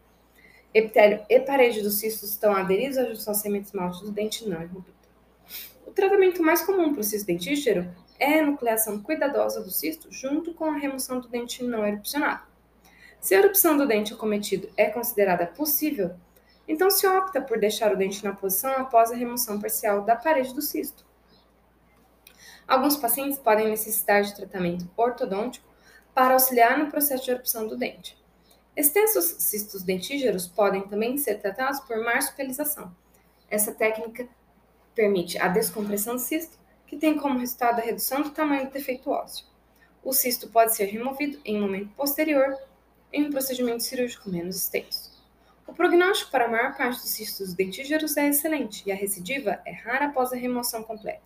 [0.73, 4.97] epitélio e parede do cisto estão aderidos à junção semente-esmalte do dente não irrompido.
[5.87, 10.53] O tratamento mais comum para o cisto dentígero é a nucleação cuidadosa do cisto junto
[10.53, 12.43] com a remoção do dente não erupcionado.
[13.21, 16.13] Se a erupção do dente acometido é considerada possível,
[16.67, 20.53] então se opta por deixar o dente na posição após a remoção parcial da parede
[20.53, 21.05] do cisto.
[22.67, 25.67] Alguns pacientes podem necessitar de tratamento ortodôntico
[26.13, 28.17] para auxiliar no processo de erupção do dente.
[28.75, 32.93] Extensos cistos dentígeros podem também ser tratados por marsupialização.
[33.49, 34.27] Essa técnica
[34.95, 39.11] permite a descompressão do cisto, que tem como resultado a redução do tamanho do defeito
[39.11, 39.45] ósseo.
[40.03, 42.57] O cisto pode ser removido em um momento posterior,
[43.11, 45.14] em um procedimento cirúrgico menos extenso.
[45.67, 49.71] O prognóstico para a maior parte dos cistos dentígeros é excelente e a recidiva é
[49.71, 51.23] rara após a remoção completa.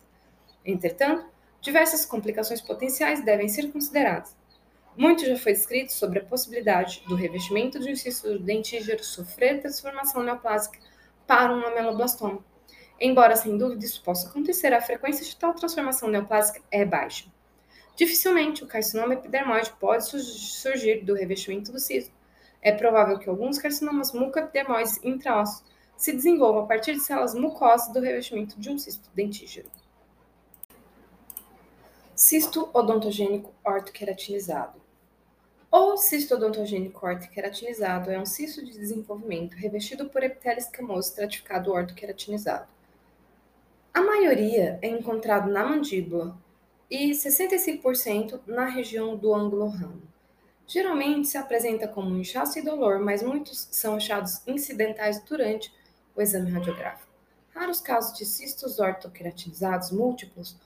[0.64, 1.26] Entretanto,
[1.60, 4.34] diversas complicações potenciais devem ser consideradas,
[4.96, 10.22] muito já foi escrito sobre a possibilidade do revestimento de um cisto dentígero sofrer transformação
[10.22, 10.78] neoplásica
[11.26, 12.44] para um ameloblastoma.
[13.00, 17.26] Embora sem dúvida isso possa acontecer, a frequência de tal transformação neoplásica é baixa.
[17.96, 22.12] Dificilmente o carcinoma epidermoide pode surgir do revestimento do cisto.
[22.62, 25.64] É provável que alguns carcinomas mucoepidermoides intraossos
[25.96, 29.68] se desenvolvam a partir de células mucosas do revestimento de um cisto dentígero.
[32.14, 34.80] Cisto odontogênico ortoqueratinizado.
[35.70, 42.66] O cisto odontogênico ortoqueratinizado é um cisto de desenvolvimento revestido por epitélio escamoso estratificado ortoqueratinizado.
[43.94, 46.36] A maioria é encontrado na mandíbula
[46.90, 50.09] e 65% na região do ângulo ramo.
[50.70, 55.74] Geralmente se apresenta como inchaço e dolor, mas muitos são achados incidentais durante
[56.14, 57.12] o exame radiográfico.
[57.52, 60.56] Raros casos de cistos ortoqueratinizados múltiplos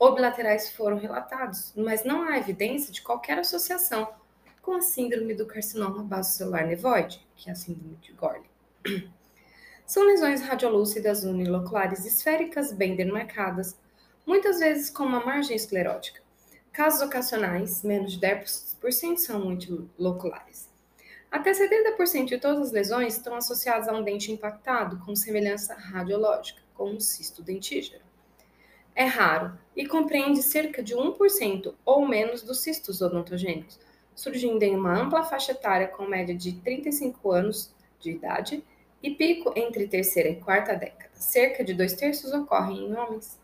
[0.00, 4.12] ou bilaterais foram relatados, mas não há evidência de qualquer associação
[4.60, 8.50] com a síndrome do carcinoma basocelular nevoide, que é a síndrome de Gorley.
[9.86, 13.78] São lesões radiolúcidas uniloculares esféricas bem demarcadas,
[14.26, 16.20] muitas vezes com uma margem esclerótica.
[16.72, 20.70] Casos ocasionais, menos de 10% são multiloculares.
[21.30, 26.62] Até 70% de todas as lesões estão associadas a um dente impactado com semelhança radiológica,
[26.72, 28.02] como um cisto dentígero.
[28.94, 33.78] É raro e compreende cerca de 1% ou menos dos cistos odontogênicos,
[34.14, 38.64] surgindo em uma ampla faixa etária com média de 35 anos de idade
[39.02, 41.10] e pico entre terceira e quarta década.
[41.12, 43.38] Cerca de dois terços ocorrem em homens.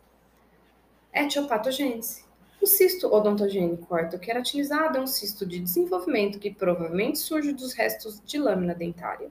[1.12, 2.27] Etiopatogênese.
[2.60, 8.36] O cisto odontogênico ortoqueratinizado é um cisto de desenvolvimento que provavelmente surge dos restos de
[8.36, 9.30] lâmina dentária.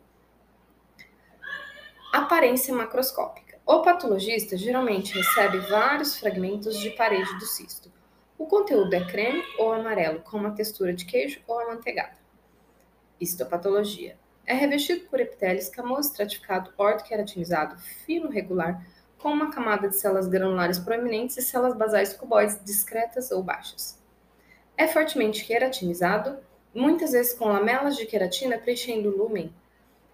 [2.14, 3.60] Aparência macroscópica.
[3.66, 7.92] O patologista geralmente recebe vários fragmentos de parede do cisto.
[8.38, 12.18] O conteúdo é creme ou amarelo, com uma textura de queijo ou amanteigada.
[13.20, 20.28] Histopatologia é revestido por epitélio escamoso estratificado ortoqueratinizado fino regular com uma camada de células
[20.28, 23.98] granulares proeminentes e células basais cuboides discretas ou baixas.
[24.78, 26.38] É fortemente queratinizado,
[26.74, 29.54] muitas vezes com lamelas de queratina preenchendo o lumen.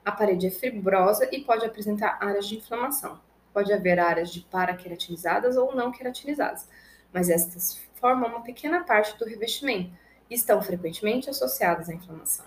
[0.05, 3.19] A parede é fibrosa e pode apresentar áreas de inflamação.
[3.53, 6.67] Pode haver áreas de paraqueratinizadas ou não queratinizadas,
[7.11, 9.91] mas estas formam uma pequena parte do revestimento
[10.29, 12.45] e estão frequentemente associadas à inflamação.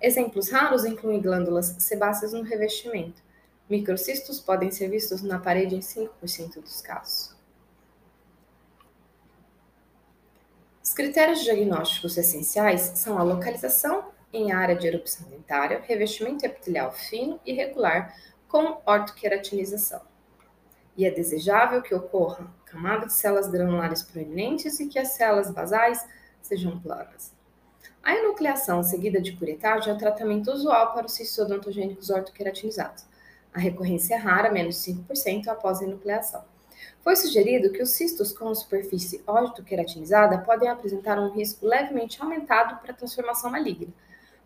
[0.00, 3.23] Exemplos raros incluem glândulas sebáceas no revestimento.
[3.68, 7.34] Microcistos podem ser vistos na parede em 5% dos casos.
[10.82, 17.40] Os critérios diagnósticos essenciais são a localização em área de erupção dentária, revestimento epitelial fino
[17.46, 18.14] e regular
[18.48, 20.02] com ortoqueratinização.
[20.96, 26.06] E é desejável que ocorra camada de células granulares proeminentes e que as células basais
[26.42, 27.32] sejam planas.
[28.02, 33.06] A enucleação seguida de curetagem é o tratamento usual para os cistos odontogênicos ortoqueratinizados.
[33.54, 36.44] A recorrência é rara, menos 5% após a enucleação.
[37.02, 42.92] Foi sugerido que os cistos com superfície ortoqueratinizada podem apresentar um risco levemente aumentado para
[42.92, 43.94] transformação maligna,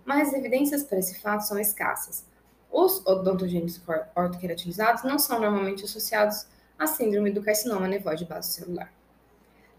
[0.04, 2.26] mas evidências para esse fato são escassas.
[2.70, 3.80] Os odontogênicos
[4.14, 6.46] ortoqueratinizados não são normalmente associados
[6.78, 8.92] à síndrome do carcinoma nevoide basocelular.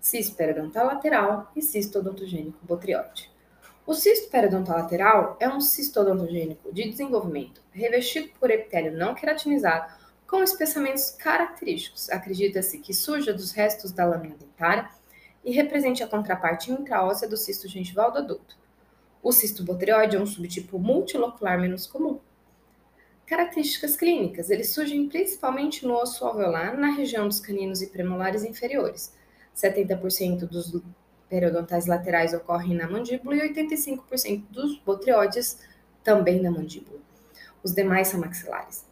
[0.01, 3.28] Cisto periodontal lateral e cisto odontogênico botrióide.
[3.89, 9.91] O cisto periodontal lateral é um cisto odontogênico de desenvolvimento revestido por epitélio não queratinizado
[10.27, 12.07] com espessamentos característicos.
[12.11, 14.87] Acredita-se que surja dos restos da lâmina dentária
[15.43, 18.59] e represente a contraparte intraóssea do cisto gengival do adulto.
[19.23, 22.19] O cisto botrioide é um subtipo multilocular menos comum.
[23.25, 29.17] Características clínicas: eles surgem principalmente no osso alveolar, na região dos caninos e premolares inferiores.
[29.55, 30.71] 70% dos
[31.29, 35.59] periodontais laterais ocorrem na mandíbula e 85% dos botrióides
[36.03, 36.99] também na mandíbula.
[37.63, 38.85] Os demais são maxilares.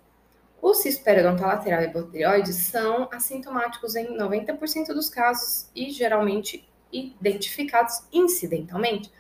[0.62, 8.04] O cisto periodontal lateral e botrioides são assintomáticos em 90% dos casos e geralmente identificados
[8.12, 9.12] incidentalmente.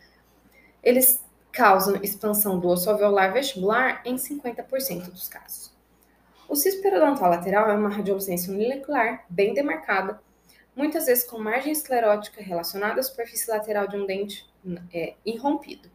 [0.83, 5.75] Eles causam expansão do osso alveolar vestibular em 50% dos casos.
[6.47, 10.19] O cisto periodontal lateral é uma radiolucência unilecular bem demarcada
[10.77, 14.47] muitas vezes com margem esclerótica relacionada à superfície lateral de um dente
[14.93, 15.89] é, irrompido.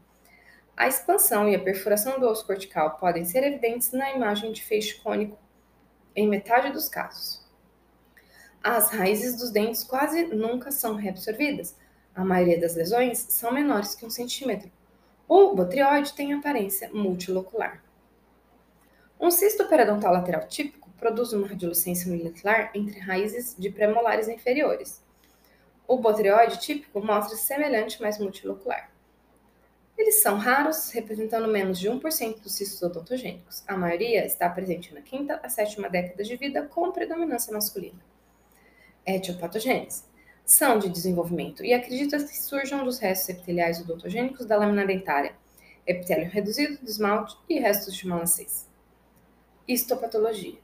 [0.77, 5.01] A expansão e a perfuração do osso cortical podem ser evidentes na imagem de feixe
[5.01, 5.39] cônico
[6.17, 7.41] em metade dos casos.
[8.63, 11.77] As raízes dos dentes quase nunca são reabsorvidas.
[12.15, 14.71] A maioria das lesões são menores que um centímetro.
[15.29, 17.83] O botrioide tem aparência multilocular.
[19.21, 25.03] Um cisto periodontal lateral típico produz uma radiolucência unilateral entre raízes de premolares inferiores.
[25.87, 28.89] O botrioide típico mostra semelhante, mas multilocular.
[29.99, 33.65] Eles são raros, representando menos de 1% dos cistos odontogênicos.
[33.67, 37.99] A maioria está presente na quinta a sétima década de vida, com predominância masculina.
[39.05, 40.05] Etiopatogênese.
[40.45, 45.35] São de desenvolvimento e acredita-se que surjam dos restos epiteliais odontogênicos da lâmina dentária,
[45.85, 48.71] epitélio reduzido de esmalte e restos de malacês.
[49.67, 50.62] Histopatologia.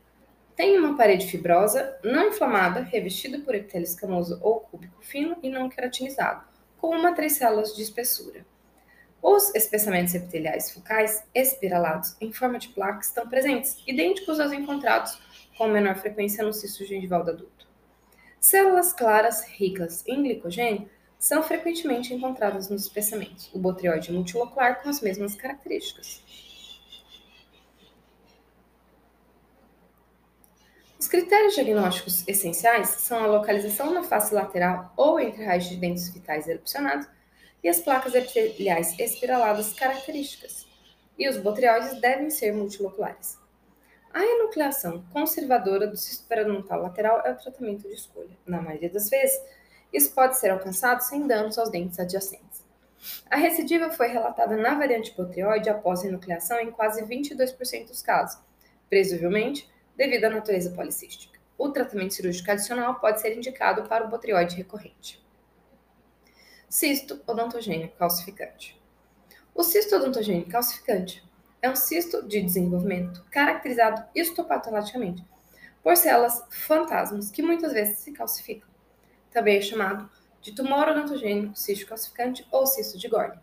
[0.58, 5.68] Tem uma parede fibrosa, não inflamada, revestida por epitélio escamoso ou cúbico fino e não
[5.68, 6.44] queratinizado,
[6.78, 8.44] com uma a três células de espessura.
[9.22, 15.16] Os espessamentos epiteliais focais espiralados em forma de placa estão presentes, idênticos aos encontrados
[15.56, 17.68] com menor frequência no cisto gengival do adulto.
[18.40, 20.90] Células claras ricas em glicogênio
[21.20, 23.48] são frequentemente encontradas nos espessamentos.
[23.54, 26.47] O botrioide multilocular com as mesmas características.
[31.08, 36.10] Os critérios diagnósticos essenciais são a localização na face lateral ou entre raios de dentes
[36.10, 37.08] vitais erupcionados
[37.64, 40.68] e as placas epiteliais espiraladas características.
[41.18, 43.38] E os botrioides devem ser multiloculares.
[44.12, 48.36] A enucleação conservadora do cisto periodontal lateral é o tratamento de escolha.
[48.44, 49.40] Na maioria das vezes,
[49.90, 52.62] isso pode ser alcançado sem danos aos dentes adjacentes.
[53.30, 58.38] A recidiva foi relatada na variante botrioide após a enucleação em quase 22% dos casos,
[58.90, 59.66] presumivelmente
[59.98, 61.36] devido à natureza policística.
[61.58, 65.20] O tratamento cirúrgico adicional pode ser indicado para o botrioide recorrente.
[66.68, 68.80] Cisto odontogênico calcificante.
[69.52, 71.28] O cisto odontogênico calcificante
[71.60, 75.26] é um cisto de desenvolvimento caracterizado histopatologicamente
[75.82, 78.68] por células fantasmas que muitas vezes se calcificam.
[79.32, 80.08] Também é chamado
[80.40, 83.40] de tumor odontogênico cisto calcificante ou cisto de Gordon.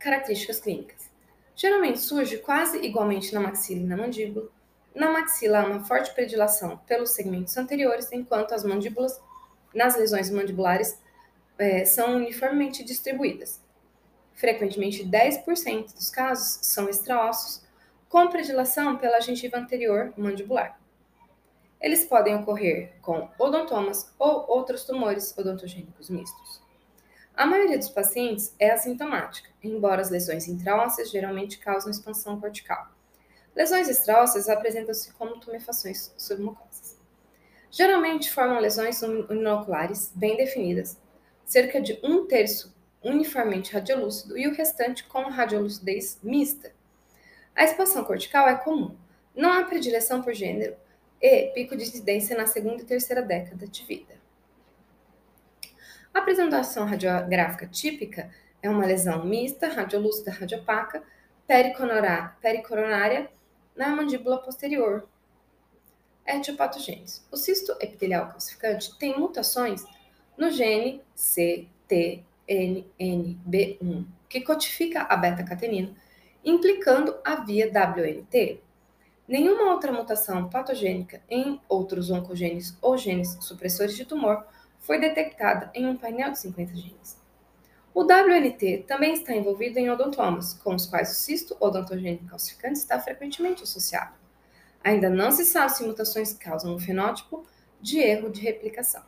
[0.00, 1.13] Características clínicas.
[1.56, 4.48] Geralmente surge quase igualmente na maxila e na mandíbula.
[4.94, 9.20] Na maxila há uma forte predilação pelos segmentos anteriores, enquanto as mandíbulas,
[9.74, 10.98] nas lesões mandibulares,
[11.58, 13.60] é, são uniformemente distribuídas.
[14.34, 17.62] Frequentemente, 10% dos casos são extraossos,
[18.08, 20.78] com predilação pela gengiva anterior mandibular.
[21.80, 26.63] Eles podem ocorrer com odontomas ou outros tumores odontogênicos mistos.
[27.36, 32.88] A maioria dos pacientes é assintomática, embora as lesões intraósseas geralmente causam expansão cortical.
[33.56, 36.96] Lesões extraósseas apresentam-se como tumefações submucosas.
[37.72, 40.96] Geralmente formam lesões unoculares bem definidas,
[41.44, 42.72] cerca de um terço
[43.02, 46.72] uniformemente radiolúcido e o restante com radiolucidez mista.
[47.52, 48.96] A expansão cortical é comum,
[49.34, 50.76] não há predileção por gênero
[51.20, 54.23] e pico de incidência na segunda e terceira década de vida.
[56.14, 58.30] A apresentação radiográfica típica
[58.62, 61.02] é uma lesão mista, radiolúcida, radiopaca,
[62.40, 63.28] pericoronária
[63.74, 65.08] na mandíbula posterior.
[66.24, 67.22] Etiopatogênese.
[67.32, 69.84] O cisto epitelial calcificante tem mutações
[70.38, 75.92] no gene CT NNB1, que codifica a beta-catenina,
[76.44, 78.60] implicando a via WNT.
[79.26, 84.46] Nenhuma outra mutação patogênica em outros oncogenes ou genes supressores de tumor
[84.84, 87.18] foi detectada em um painel de 50 genes.
[87.94, 93.00] O WNT também está envolvido em odontomas, com os quais o cisto odontogênico calcificante está
[93.00, 94.14] frequentemente associado.
[94.82, 97.46] Ainda não se sabe se mutações causam um fenótipo
[97.80, 99.02] de erro de replicação.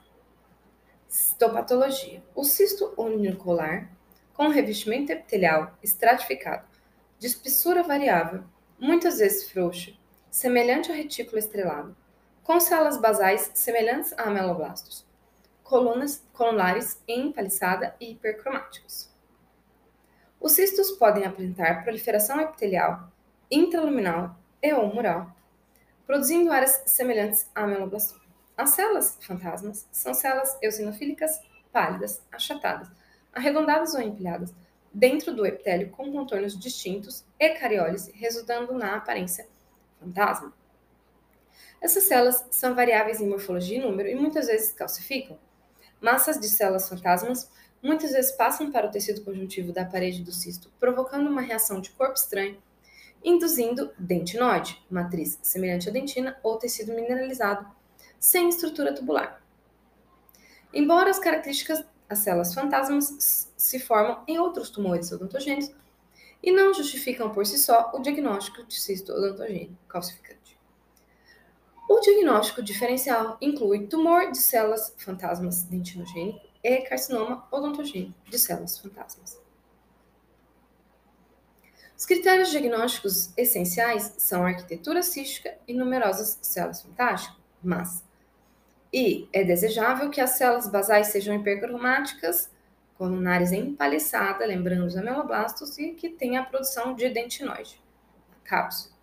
[1.08, 2.22] Citopatologia.
[2.34, 3.90] O cisto unicolar,
[4.32, 6.66] com revestimento epitelial estratificado,
[7.18, 8.44] de espessura variável,
[8.78, 9.94] muitas vezes frouxo,
[10.30, 11.94] semelhante ao retículo estrelado,
[12.42, 15.05] com células basais semelhantes a ameloblastos,
[15.68, 19.10] colunas colulares em empaliçada e hipercromáticos.
[20.40, 23.10] Os cistos podem apresentar proliferação epitelial
[23.50, 25.34] intraluminal e ou mural,
[26.06, 28.24] produzindo áreas semelhantes a ameloblastoma.
[28.56, 31.40] As células fantasmas são células eosinofílicas
[31.72, 32.88] pálidas, achatadas,
[33.32, 34.54] arredondadas ou empilhadas,
[34.92, 39.46] dentro do epitélio com contornos distintos e cariólise, resultando na aparência
[40.00, 40.52] fantasma.
[41.80, 45.38] Essas células são variáveis em morfologia e número e muitas vezes calcificam.
[46.00, 47.50] Massas de células fantasmas
[47.82, 51.90] muitas vezes passam para o tecido conjuntivo da parede do cisto, provocando uma reação de
[51.90, 52.60] corpo estranho,
[53.24, 57.66] induzindo dentinoide, matriz semelhante à dentina ou tecido mineralizado,
[58.18, 59.42] sem estrutura tubular.
[60.72, 65.74] Embora as características das células fantasmas se formam em outros tumores odontogênicos
[66.42, 70.35] e não justificam por si só o diagnóstico de cisto odontogênico calcificante.
[71.88, 79.40] O diagnóstico diferencial inclui tumor de células fantasmas dentinogênico e carcinoma odontogênico de células fantasmas.
[81.96, 88.04] Os critérios diagnósticos essenciais são a arquitetura cística e numerosas células fantasmas,
[88.92, 92.50] e é desejável que as células basais sejam hipercromáticas,
[92.98, 97.80] colunares empaliçada, lembrando os ameloblastos, e que tenha a produção de dentinoide,
[98.44, 98.94] cápsula.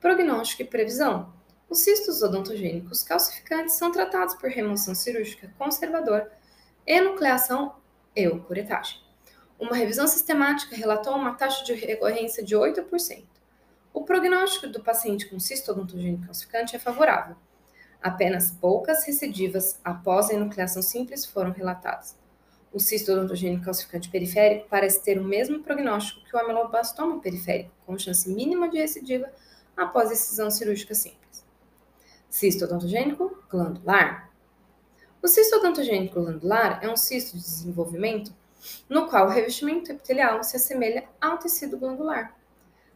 [0.00, 1.32] Prognóstico e previsão.
[1.72, 6.30] Os cistos odontogênicos calcificantes são tratados por remoção cirúrgica conservadora,
[6.86, 7.76] enucleação
[8.14, 9.00] e curetagem.
[9.58, 13.24] Uma revisão sistemática relatou uma taxa de recorrência de 8%.
[13.90, 17.36] O prognóstico do paciente com cisto odontogênico calcificante é favorável
[18.02, 22.18] Apenas poucas recidivas após a enucleação simples foram relatadas.
[22.70, 27.98] O cisto odontogênico calcificante periférico parece ter o mesmo prognóstico que o ameloblastoma periférico, com
[27.98, 29.32] chance mínima de recidiva
[29.74, 31.21] após decisão cirúrgica simples.
[32.32, 34.32] Cisto odontogênico glandular.
[35.22, 38.34] O cisto odontogênico glandular é um cisto de desenvolvimento
[38.88, 42.34] no qual o revestimento epitelial se assemelha ao tecido glandular.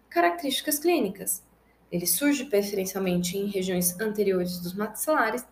[0.09, 1.45] Características clínicas.
[1.93, 5.45] Ele surge preferencialmente em regiões anteriores dos maxilares.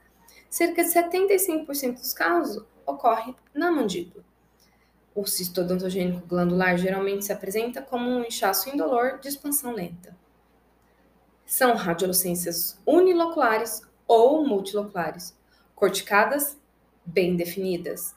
[0.49, 4.25] Cerca de 75% dos casos ocorre na mandíbula.
[5.15, 10.17] O cisto odontogênico glandular geralmente se apresenta como um inchaço indolor de expansão lenta.
[11.57, 15.37] São radiolucências uniloculares ou multiloculares,
[15.73, 16.59] corticadas,
[17.07, 18.13] bem definidas.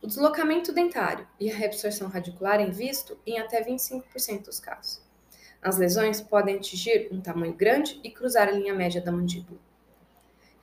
[0.00, 5.02] O deslocamento dentário e a reabsorção radicular é visto em até 25% dos casos.
[5.60, 9.60] As lesões podem atingir um tamanho grande e cruzar a linha média da mandíbula.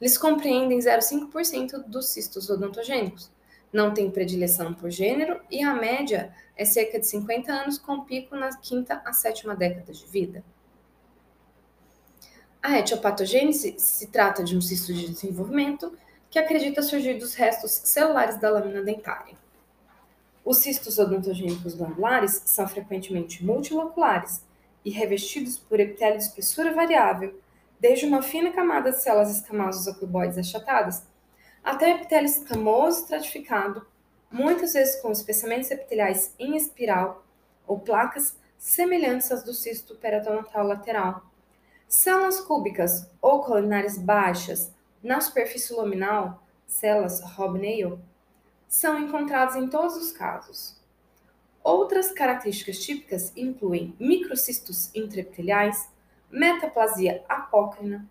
[0.02, 3.30] Eles compreendem 0,5% dos cistos odontogênicos,
[3.72, 8.36] não têm predileção por gênero e a média é cerca de 50 anos, com pico
[8.36, 10.44] na quinta a sétima década de vida.
[12.64, 15.98] A etiopatogênese se trata de um cisto de desenvolvimento
[16.30, 19.36] que acredita surgir dos restos celulares da lâmina dentária.
[20.46, 24.44] Os cistos odontogênicos glandulares são frequentemente multiloculares
[24.86, 27.40] e revestidos por epitélio de espessura variável,
[27.80, 31.04] desde uma fina camada de células escamosas ou cuboides achatadas
[31.64, 33.88] até epitélio escamoso estratificado,
[34.32, 37.26] muitas vezes com espessamentos epiteliais em espiral
[37.66, 41.31] ou placas semelhantes às do cisto periodontal lateral.
[41.92, 44.74] Células cúbicas ou colinárias baixas
[45.04, 48.00] na superfície luminal, células hobnail,
[48.66, 50.80] são encontradas em todos os casos.
[51.62, 55.90] Outras características típicas incluem microcistos intraepiteliais,
[56.32, 58.10] metaplasia apócrina,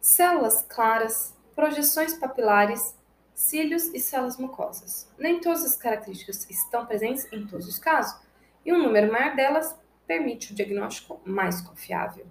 [0.00, 2.96] células claras, projeções papilares,
[3.34, 5.06] cílios e células mucosas.
[5.18, 8.18] Nem todas as características estão presentes em todos os casos,
[8.64, 12.26] e um número maior delas permite o diagnóstico mais confiável.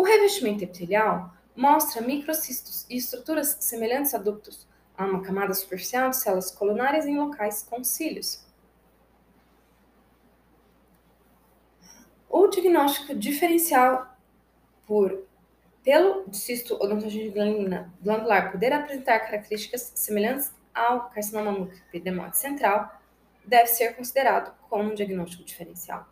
[0.00, 6.16] O revestimento epitelial mostra microcistos e estruturas semelhantes a ductos, a uma camada superficial de
[6.16, 8.42] células colunares em locais com cílios.
[12.30, 14.16] O diagnóstico diferencial
[14.86, 15.22] por
[15.84, 17.36] pelo cisto odontogênico
[18.00, 22.98] glandular poder apresentar características semelhantes ao carcinoma mucoepidermoide central,
[23.44, 26.08] deve ser considerado como um diagnóstico diferencial.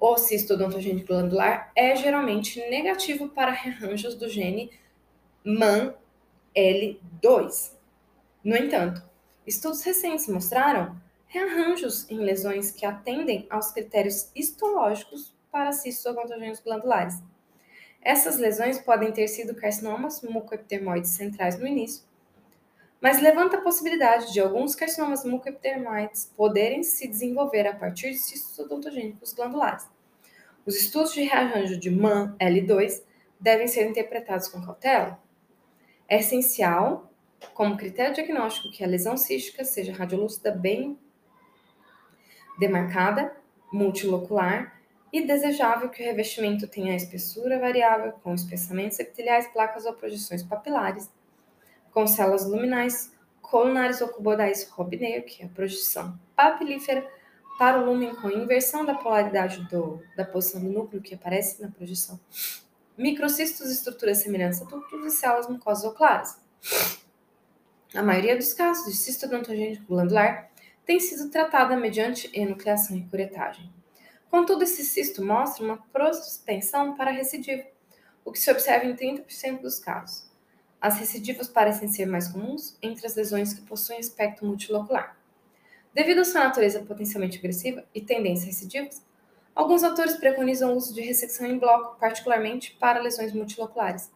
[0.00, 4.70] O cisto odontogênico glandular é geralmente negativo para rearranjos do gene
[5.44, 5.94] MAN-L2.
[8.42, 9.02] No entanto,
[9.46, 17.22] estudos recentes mostraram rearranjos em lesões que atendem aos critérios histológicos para cistos odontogênicos glandulares
[18.02, 22.04] essas lesões podem ter sido carcinomas mucoepidermoides centrais no início,
[23.00, 28.58] mas levanta a possibilidade de alguns carcinomas mucoepidermoides poderem se desenvolver a partir de cistos
[28.58, 29.88] odontogênicos glandulares.
[30.66, 33.02] Os estudos de rearranjo de MAN L2
[33.40, 35.18] devem ser interpretados com cautela.
[36.06, 37.10] É essencial,
[37.54, 40.98] como critério diagnóstico, que a lesão cística seja radiolúcida bem
[42.58, 43.34] demarcada,
[43.72, 44.78] multilocular
[45.10, 51.10] e desejável que o revestimento tenha espessura variável, com espessamentos epiteliais, placas ou projeções papilares,
[51.92, 57.06] com células luminais, colunares ou cubodais Robineu, que é a projeção papilífera,
[57.58, 61.68] para o lumen com inversão da polaridade do, da posição do núcleo que aparece na
[61.68, 62.18] projeção.
[62.96, 66.40] Microcistos, estruturas semelhantes a ductos e células mucosas ou claras.
[67.94, 70.50] A maioria dos casos de cisto odontogênico glandular
[70.86, 73.70] tem sido tratada mediante enucleação e curetagem.
[74.30, 77.64] Contudo, esse cisto mostra uma propensão para recidiva,
[78.24, 80.29] o que se observa em 30% dos casos.
[80.80, 85.16] As recidivas parecem ser mais comuns entre as lesões que possuem aspecto multilocular.
[85.92, 89.04] Devido à sua natureza potencialmente agressiva e tendência a recidivas,
[89.54, 94.10] alguns autores preconizam o uso de ressecção em bloco, particularmente para lesões multiloculares.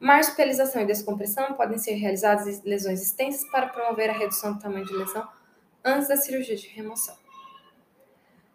[0.00, 4.86] Marsupialização e descompressão podem ser realizadas em lesões extensas para promover a redução do tamanho
[4.86, 5.28] de lesão
[5.84, 7.16] antes da cirurgia de remoção.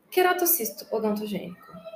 [0.10, 1.87] Queratocisto odontogênico.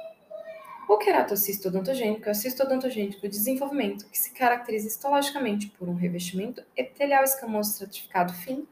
[0.91, 5.95] O queratocisto odontogênico é o cisto odontogênico de desenvolvimento que se caracteriza histologicamente por um
[5.95, 8.67] revestimento epitelial escamoso estratificado fino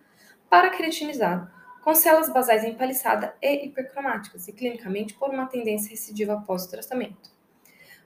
[0.49, 1.49] para cretinizado,
[1.81, 7.31] com células basais empaliçadas e hipercromáticas, e clinicamente por uma tendência recidiva após o tratamento.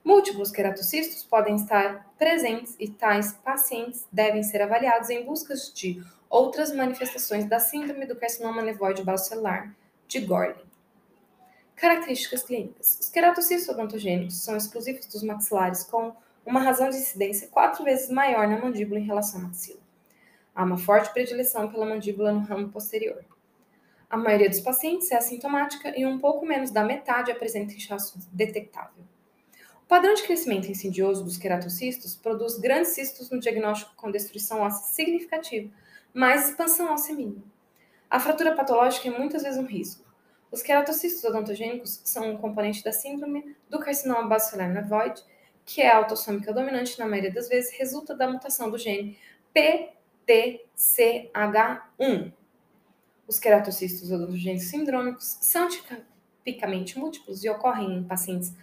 [0.06, 6.72] Múltiplos queratocistos podem estar presentes e tais pacientes devem ser avaliados em busca de outras
[6.72, 9.76] manifestações da síndrome do carcinoma nevoide basocelular
[10.08, 10.73] de Gorlin.
[11.76, 12.98] Características clínicas.
[13.02, 16.16] Os queratocistos odontogênicos são exclusivos dos maxilares com
[16.46, 19.80] uma razão de incidência quatro vezes maior na mandíbula em relação à maxila.
[20.56, 23.26] Há uma forte predileção pela mandíbula no ramo posterior.
[24.10, 29.04] A maioria dos pacientes é assintomática e um pouco menos da metade apresenta inchaço detectável.
[29.84, 34.94] O padrão de crescimento insidioso dos queratocistos produz grandes cistos no diagnóstico com destruição óssea
[34.94, 35.70] significativa,
[36.14, 37.44] mas expansão óssea mínima.
[38.10, 40.06] A fratura patológica é muitas vezes um risco.
[40.54, 45.24] Os queratocistos odontogênicos são um componente da síndrome do carcinoma basilar nevoide,
[45.66, 49.18] que é autossômica dominante na maioria das vezes, resulta da mutação do gene
[50.28, 52.32] PTCH1.
[53.28, 58.54] Os queratocistos odontogênicos sindrômicos são tipicamente múltiplos e ocorrem em pacientes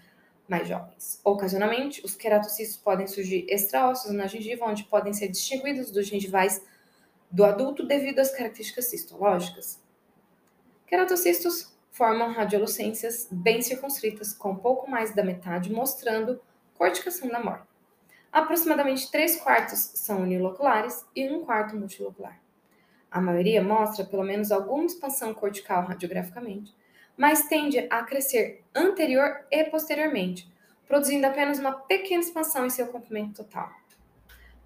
[0.48, 1.20] mais jovens.
[1.24, 6.64] Ocasionalmente, os queratocistos podem surgir extraossos na gengiva, onde podem ser distinguidos dos gengivais
[7.28, 9.82] do adulto devido às características cistológicas.
[10.86, 16.40] Queratocistos formam radiolucências bem circunscritas, com pouco mais da metade mostrando
[16.74, 17.68] corticação da morte.
[18.32, 22.40] Aproximadamente 3 quartos são uniloculares e um quarto multilocular.
[23.10, 26.72] A maioria mostra pelo menos alguma expansão cortical radiograficamente,
[27.16, 30.48] mas tende a crescer anterior e posteriormente,
[30.86, 33.70] produzindo apenas uma pequena expansão em seu comprimento total.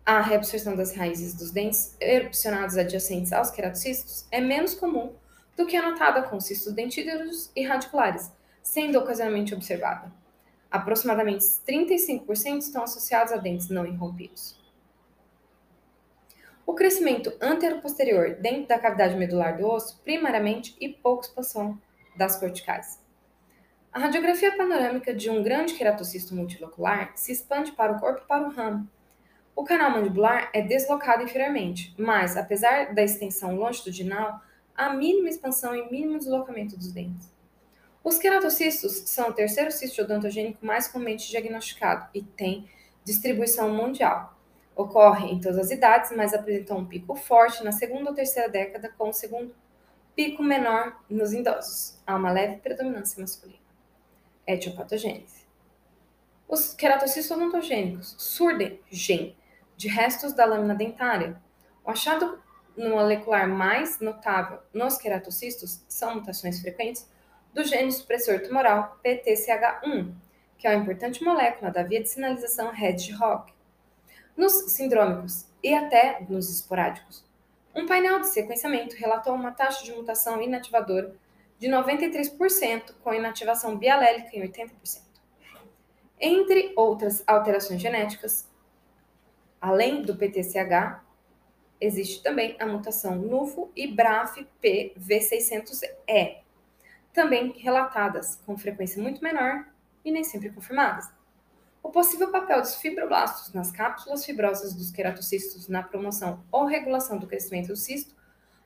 [0.05, 5.15] A reabsorção das raízes dos dentes erupcionados adjacentes aos queratocistos é menos comum
[5.57, 8.33] do que a notada com cistos dentídeos e radiculares,
[8.63, 10.13] sendo ocasionalmente observada.
[10.71, 14.59] Aproximadamente 35% estão associados a dentes não irrompidos.
[16.67, 21.81] O crescimento antero-posterior dentro da cavidade medular do osso, primariamente, e pouca expansão
[22.17, 23.01] das corticais.
[23.93, 28.49] A radiografia panorâmica de um grande queratocisto multilocular se expande para o corpo e para
[28.49, 28.89] o ramo,
[29.57, 34.41] o canal mandibular é deslocado inferiormente, mas, apesar da extensão longitudinal,
[34.77, 37.33] há mínima expansão e mínimo deslocamento dos dentes.
[38.03, 42.69] Os queratocistos são o terceiro cisto odontogênico mais comumente diagnosticado e tem
[43.03, 44.39] distribuição mundial.
[44.77, 48.93] Ocorre em todas as idades, mas apresentam um pico forte na segunda ou terceira década,
[48.99, 49.55] com o segundo
[50.15, 51.99] pico menor nos idosos.
[52.07, 53.61] Há uma leve predominância masculina.
[54.47, 55.45] Etiopatogênese.
[56.47, 59.37] Os queratocistos odontogênicos surgem
[59.77, 61.41] de restos da lâmina dentária.
[61.85, 62.39] O achado
[62.77, 67.09] molecular mais notável nos queratocistos são mutações frequentes
[67.53, 70.13] do gene supressor tumoral PTCH1,
[70.59, 73.53] que é uma importante molécula da via de sinalização Hedgehog.
[74.37, 77.25] Nos sindrômicos e até nos esporádicos,
[77.75, 81.15] um painel de sequenciamento relatou uma taxa de mutação inativadora
[81.59, 85.03] de 93%, com inativação bialélica em 80%.
[86.21, 88.49] Entre outras alterações genéticas,
[89.65, 91.03] Além do PTCH,
[91.81, 96.39] existe também a mutação NUFO e BRAF-PV600E,
[97.13, 99.67] também relatadas com frequência muito menor
[100.05, 101.11] e nem sempre confirmadas.
[101.83, 107.27] O possível papel dos fibroblastos nas cápsulas fibrosas dos queratocistos na promoção ou regulação do
[107.27, 108.15] crescimento do cisto,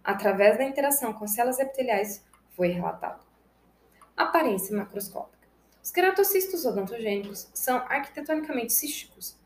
[0.05, 3.27] através da interação com células epiteliais, foi relatado.
[4.17, 5.49] Aparência macroscópica.
[5.83, 9.37] Os queratocistos odontogênicos são arquitetonicamente císticos,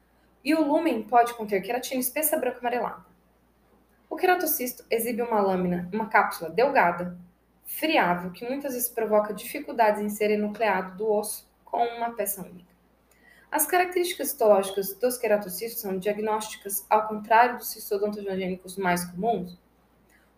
[0.44, 3.11] e o lúmen pode conter queratina espessa branca amarelada.
[4.12, 7.16] O queratocisto exibe uma lâmina, uma cápsula delgada,
[7.64, 12.70] friável, que muitas vezes provoca dificuldades em ser enucleado do osso com uma peça única.
[13.50, 19.58] As características histológicas dos queratocistos são diagnósticas, ao contrário dos cistodontogênicos mais comuns.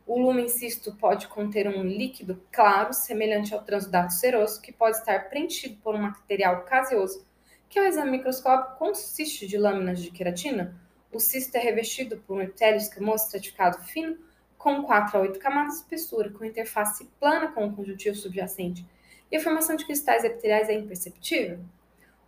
[0.07, 5.29] O lumen cisto pode conter um líquido claro, semelhante ao transudato seroso, que pode estar
[5.29, 7.27] preenchido por um material caseoso
[7.68, 10.81] que ao exame microscópico consiste de lâminas de queratina,
[11.15, 14.19] o cisto é revestido por um epitélio escamoso estratificado fino
[14.59, 18.87] com 4 a 8 camadas de espessura, com interface plana com o conjuntivo subjacente,
[19.31, 21.61] e a formação de cristais epiteliais é imperceptível.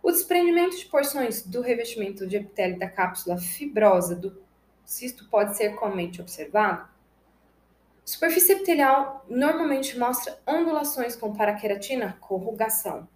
[0.03, 4.41] O desprendimento de porções do revestimento de epitélio da cápsula fibrosa do
[4.85, 6.87] cisto pode ser comumente observado.
[8.05, 13.07] Superfície epitelial normalmente mostra ondulações com paraqueratina, corrugação.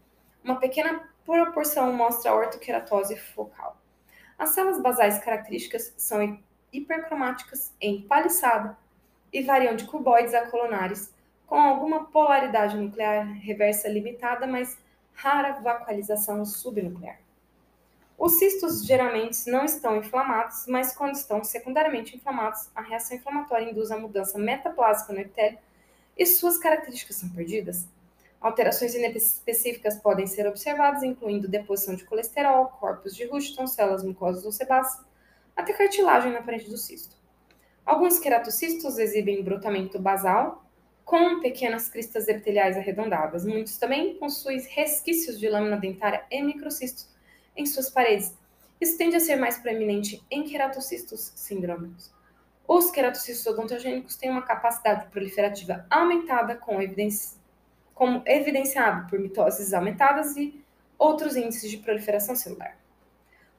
[0.43, 3.80] Uma pequena proporção mostra ortoqueratose focal.
[4.41, 6.39] As células basais características são
[6.73, 8.75] hipercromáticas em paliçada
[9.31, 11.13] e variam de cuboides a colunares,
[11.45, 14.79] com alguma polaridade nuclear reversa limitada, mas
[15.13, 17.19] rara vacuolização subnuclear.
[18.17, 23.91] Os cistos geralmente não estão inflamados, mas quando estão secundariamente inflamados, a reação inflamatória induz
[23.91, 25.59] a mudança metaplásica no epitélio
[26.17, 27.87] e suas características são perdidas.
[28.41, 34.51] Alterações inespecíficas podem ser observadas, incluindo deposição de colesterol, corpos de Huston, células mucosas ou
[34.51, 35.05] sebáceas,
[35.55, 37.15] até cartilagem na parede do cisto.
[37.85, 40.65] Alguns queratocistos exibem brotamento basal,
[41.05, 43.45] com pequenas cristas epiteliais arredondadas.
[43.45, 47.09] Muitos também possuem resquícios de lâmina dentária e microcistos
[47.55, 48.35] em suas paredes.
[48.79, 52.11] Isso tende a ser mais proeminente em queratocistos sindrômicos.
[52.67, 57.40] Os queratocistos odontogênicos têm uma capacidade proliferativa aumentada, com evidência,
[58.01, 60.59] como evidenciado por mitoses aumentadas e
[60.97, 62.75] outros índices de proliferação celular.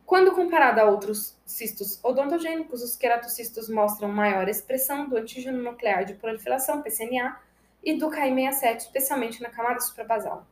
[0.05, 6.15] Quando comparado a outros cistos odontogênicos, os queratocistos mostram maior expressão do antígeno nuclear de
[6.15, 7.39] proliferação, PCNA,
[7.85, 10.45] e do KI67, especialmente na camada suprabasal.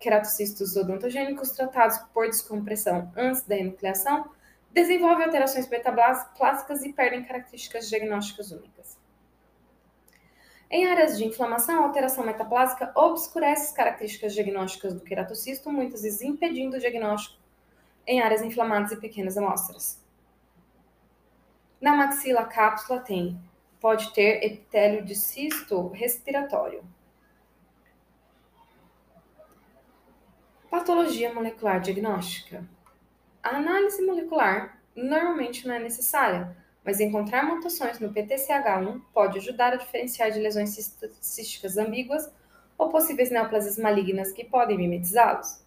[0.00, 4.30] Queratocistos odontogênicos tratados por descompressão antes da enucleação
[4.70, 9.01] desenvolvem alterações metaplásicas e perdem características diagnósticas únicas.
[10.72, 16.22] Em áreas de inflamação, a alteração metaplásica obscurece as características diagnósticas do queratocisto, muitas vezes
[16.22, 17.38] impedindo o diagnóstico
[18.06, 20.02] em áreas inflamadas e pequenas amostras.
[21.78, 23.38] Na maxila, a cápsula tem,
[23.78, 26.82] pode ter epitélio de cisto respiratório.
[30.70, 32.66] Patologia molecular diagnóstica.
[33.42, 39.76] A análise molecular normalmente não é necessária, mas encontrar mutações no PTCH1 pode ajudar a
[39.76, 40.70] diferenciar de lesões
[41.20, 42.30] císticas ambíguas
[42.76, 45.62] ou possíveis neoplasias malignas que podem mimetizá-los.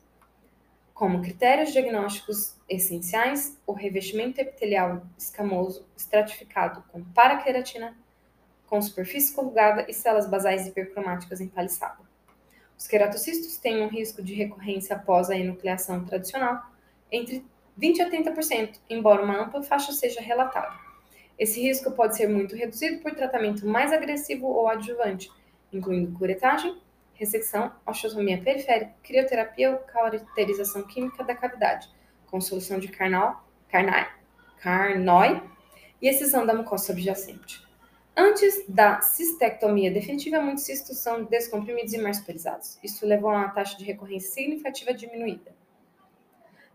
[0.94, 7.98] Como critérios diagnósticos essenciais, o revestimento epitelial escamoso estratificado com paraqueratina,
[8.68, 12.00] com superfície corrugada e células basais hipercromáticas empaliçada.
[12.78, 16.62] Os queratocistos têm um risco de recorrência após a enucleação tradicional
[17.12, 17.46] entre
[17.78, 20.85] 20 a 30%, embora uma ampla faixa seja relatada.
[21.38, 25.30] Esse risco pode ser muito reduzido por tratamento mais agressivo ou adjuvante,
[25.72, 26.82] incluindo curetagem,
[27.14, 31.90] ressecção, osteotomia periférica, crioterapia ou cauterização química da cavidade,
[32.28, 34.10] com solução de carnal, carnai,
[34.60, 35.42] carnói
[36.02, 37.66] e excisão da mucosa subjacente.
[38.18, 42.80] Antes da cistectomia definitiva, muitos cistos são descomprimidos e marsupializados.
[42.82, 45.54] Isso levou a uma taxa de recorrência significativa diminuída.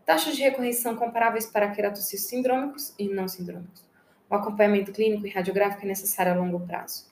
[0.05, 3.90] Taxas de recorrência são comparáveis para queratocistos sindrômicos e não sindrômicos.
[4.31, 7.11] O acompanhamento clínico e radiográfico é necessário a longo prazo.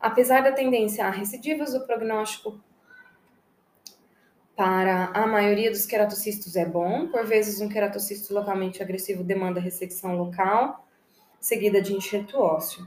[0.00, 2.58] Apesar da tendência a recidivas, o prognóstico
[4.56, 7.08] para a maioria dos queratocistos é bom.
[7.08, 10.88] Por vezes, um queratocisto localmente agressivo demanda ressecção local,
[11.38, 12.86] seguida de enxerto ósseo.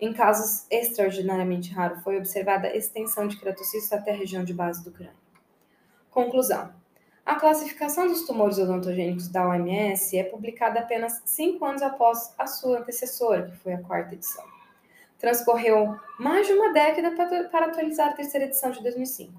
[0.00, 4.90] Em casos extraordinariamente raros, foi observada extensão de queratocisto até a região de base do
[4.90, 5.12] crânio.
[6.10, 6.72] Conclusão.
[7.28, 12.78] A classificação dos tumores odontogênicos da OMS é publicada apenas cinco anos após a sua
[12.78, 14.42] antecessora, que foi a quarta edição.
[15.18, 17.10] Transcorreu mais de uma década
[17.50, 19.38] para atualizar a terceira edição de 2005.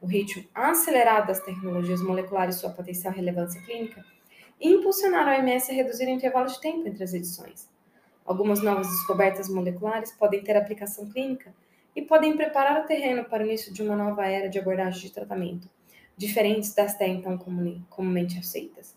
[0.00, 4.04] O ritmo acelerado das tecnologias moleculares e sua potencial relevância clínica
[4.60, 7.68] impulsionaram a OMS a reduzir o intervalo de tempo entre as edições.
[8.24, 11.52] Algumas novas descobertas moleculares podem ter aplicação clínica
[11.96, 15.12] e podem preparar o terreno para o início de uma nova era de abordagem de
[15.12, 15.73] tratamento
[16.16, 17.36] diferentes das até então
[17.88, 18.94] comumente aceitas.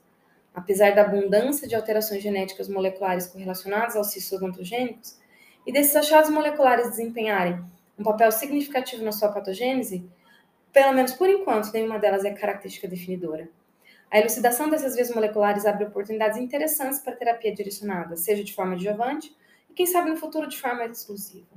[0.54, 5.18] Apesar da abundância de alterações genéticas moleculares correlacionadas aos cistos odontogênicos
[5.66, 7.60] e desses achados moleculares desempenharem
[7.98, 10.08] um papel significativo na sua patogênese,
[10.72, 13.50] pelo menos por enquanto, nenhuma delas é característica definidora.
[14.10, 19.36] A elucidação dessas vias moleculares abre oportunidades interessantes para terapia direcionada, seja de forma adjuvante
[19.70, 21.48] e, quem sabe, no futuro, de forma exclusiva.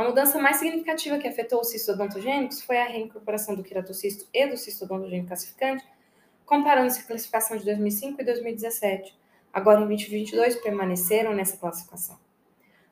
[0.00, 4.46] A mudança mais significativa que afetou os cistos odontogênicos foi a reincorporação do queratocisto e
[4.46, 5.84] do cisto odontogênico calcificante,
[6.46, 9.14] comparando-se a classificação de 2005 e 2017.
[9.52, 12.18] Agora, em 2022, permaneceram nessa classificação.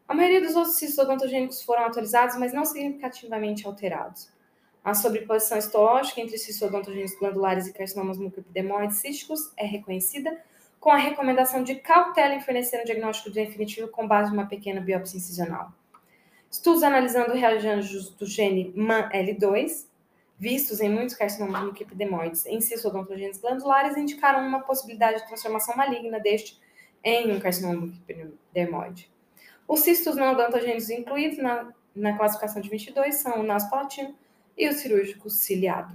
[0.06, 4.30] A maioria dos outros cistos odontogênicos foram atualizados, mas não significativamente alterados.
[4.84, 10.44] A sobreposição histológica entre cistos odontogênicos glandulares e carcinomas mucoepidermoides císticos é reconhecida,
[10.78, 14.82] com a recomendação de cautela em fornecer um diagnóstico definitivo com base em uma pequena
[14.82, 15.72] biópsia incisional.
[16.50, 19.86] Estudos analisando reagentes do gene MAN-L2,
[20.38, 26.58] vistos em muitos carcinomas mucoepidermoides em cistodontogênios glandulares, indicaram uma possibilidade de transformação maligna deste
[27.04, 29.10] em um carcinoma mucoepidermoide.
[29.66, 34.14] Os cistos não odontogênicos incluídos na, na classificação de 22 são o nasopalatino
[34.56, 35.94] e o cirúrgico ciliado.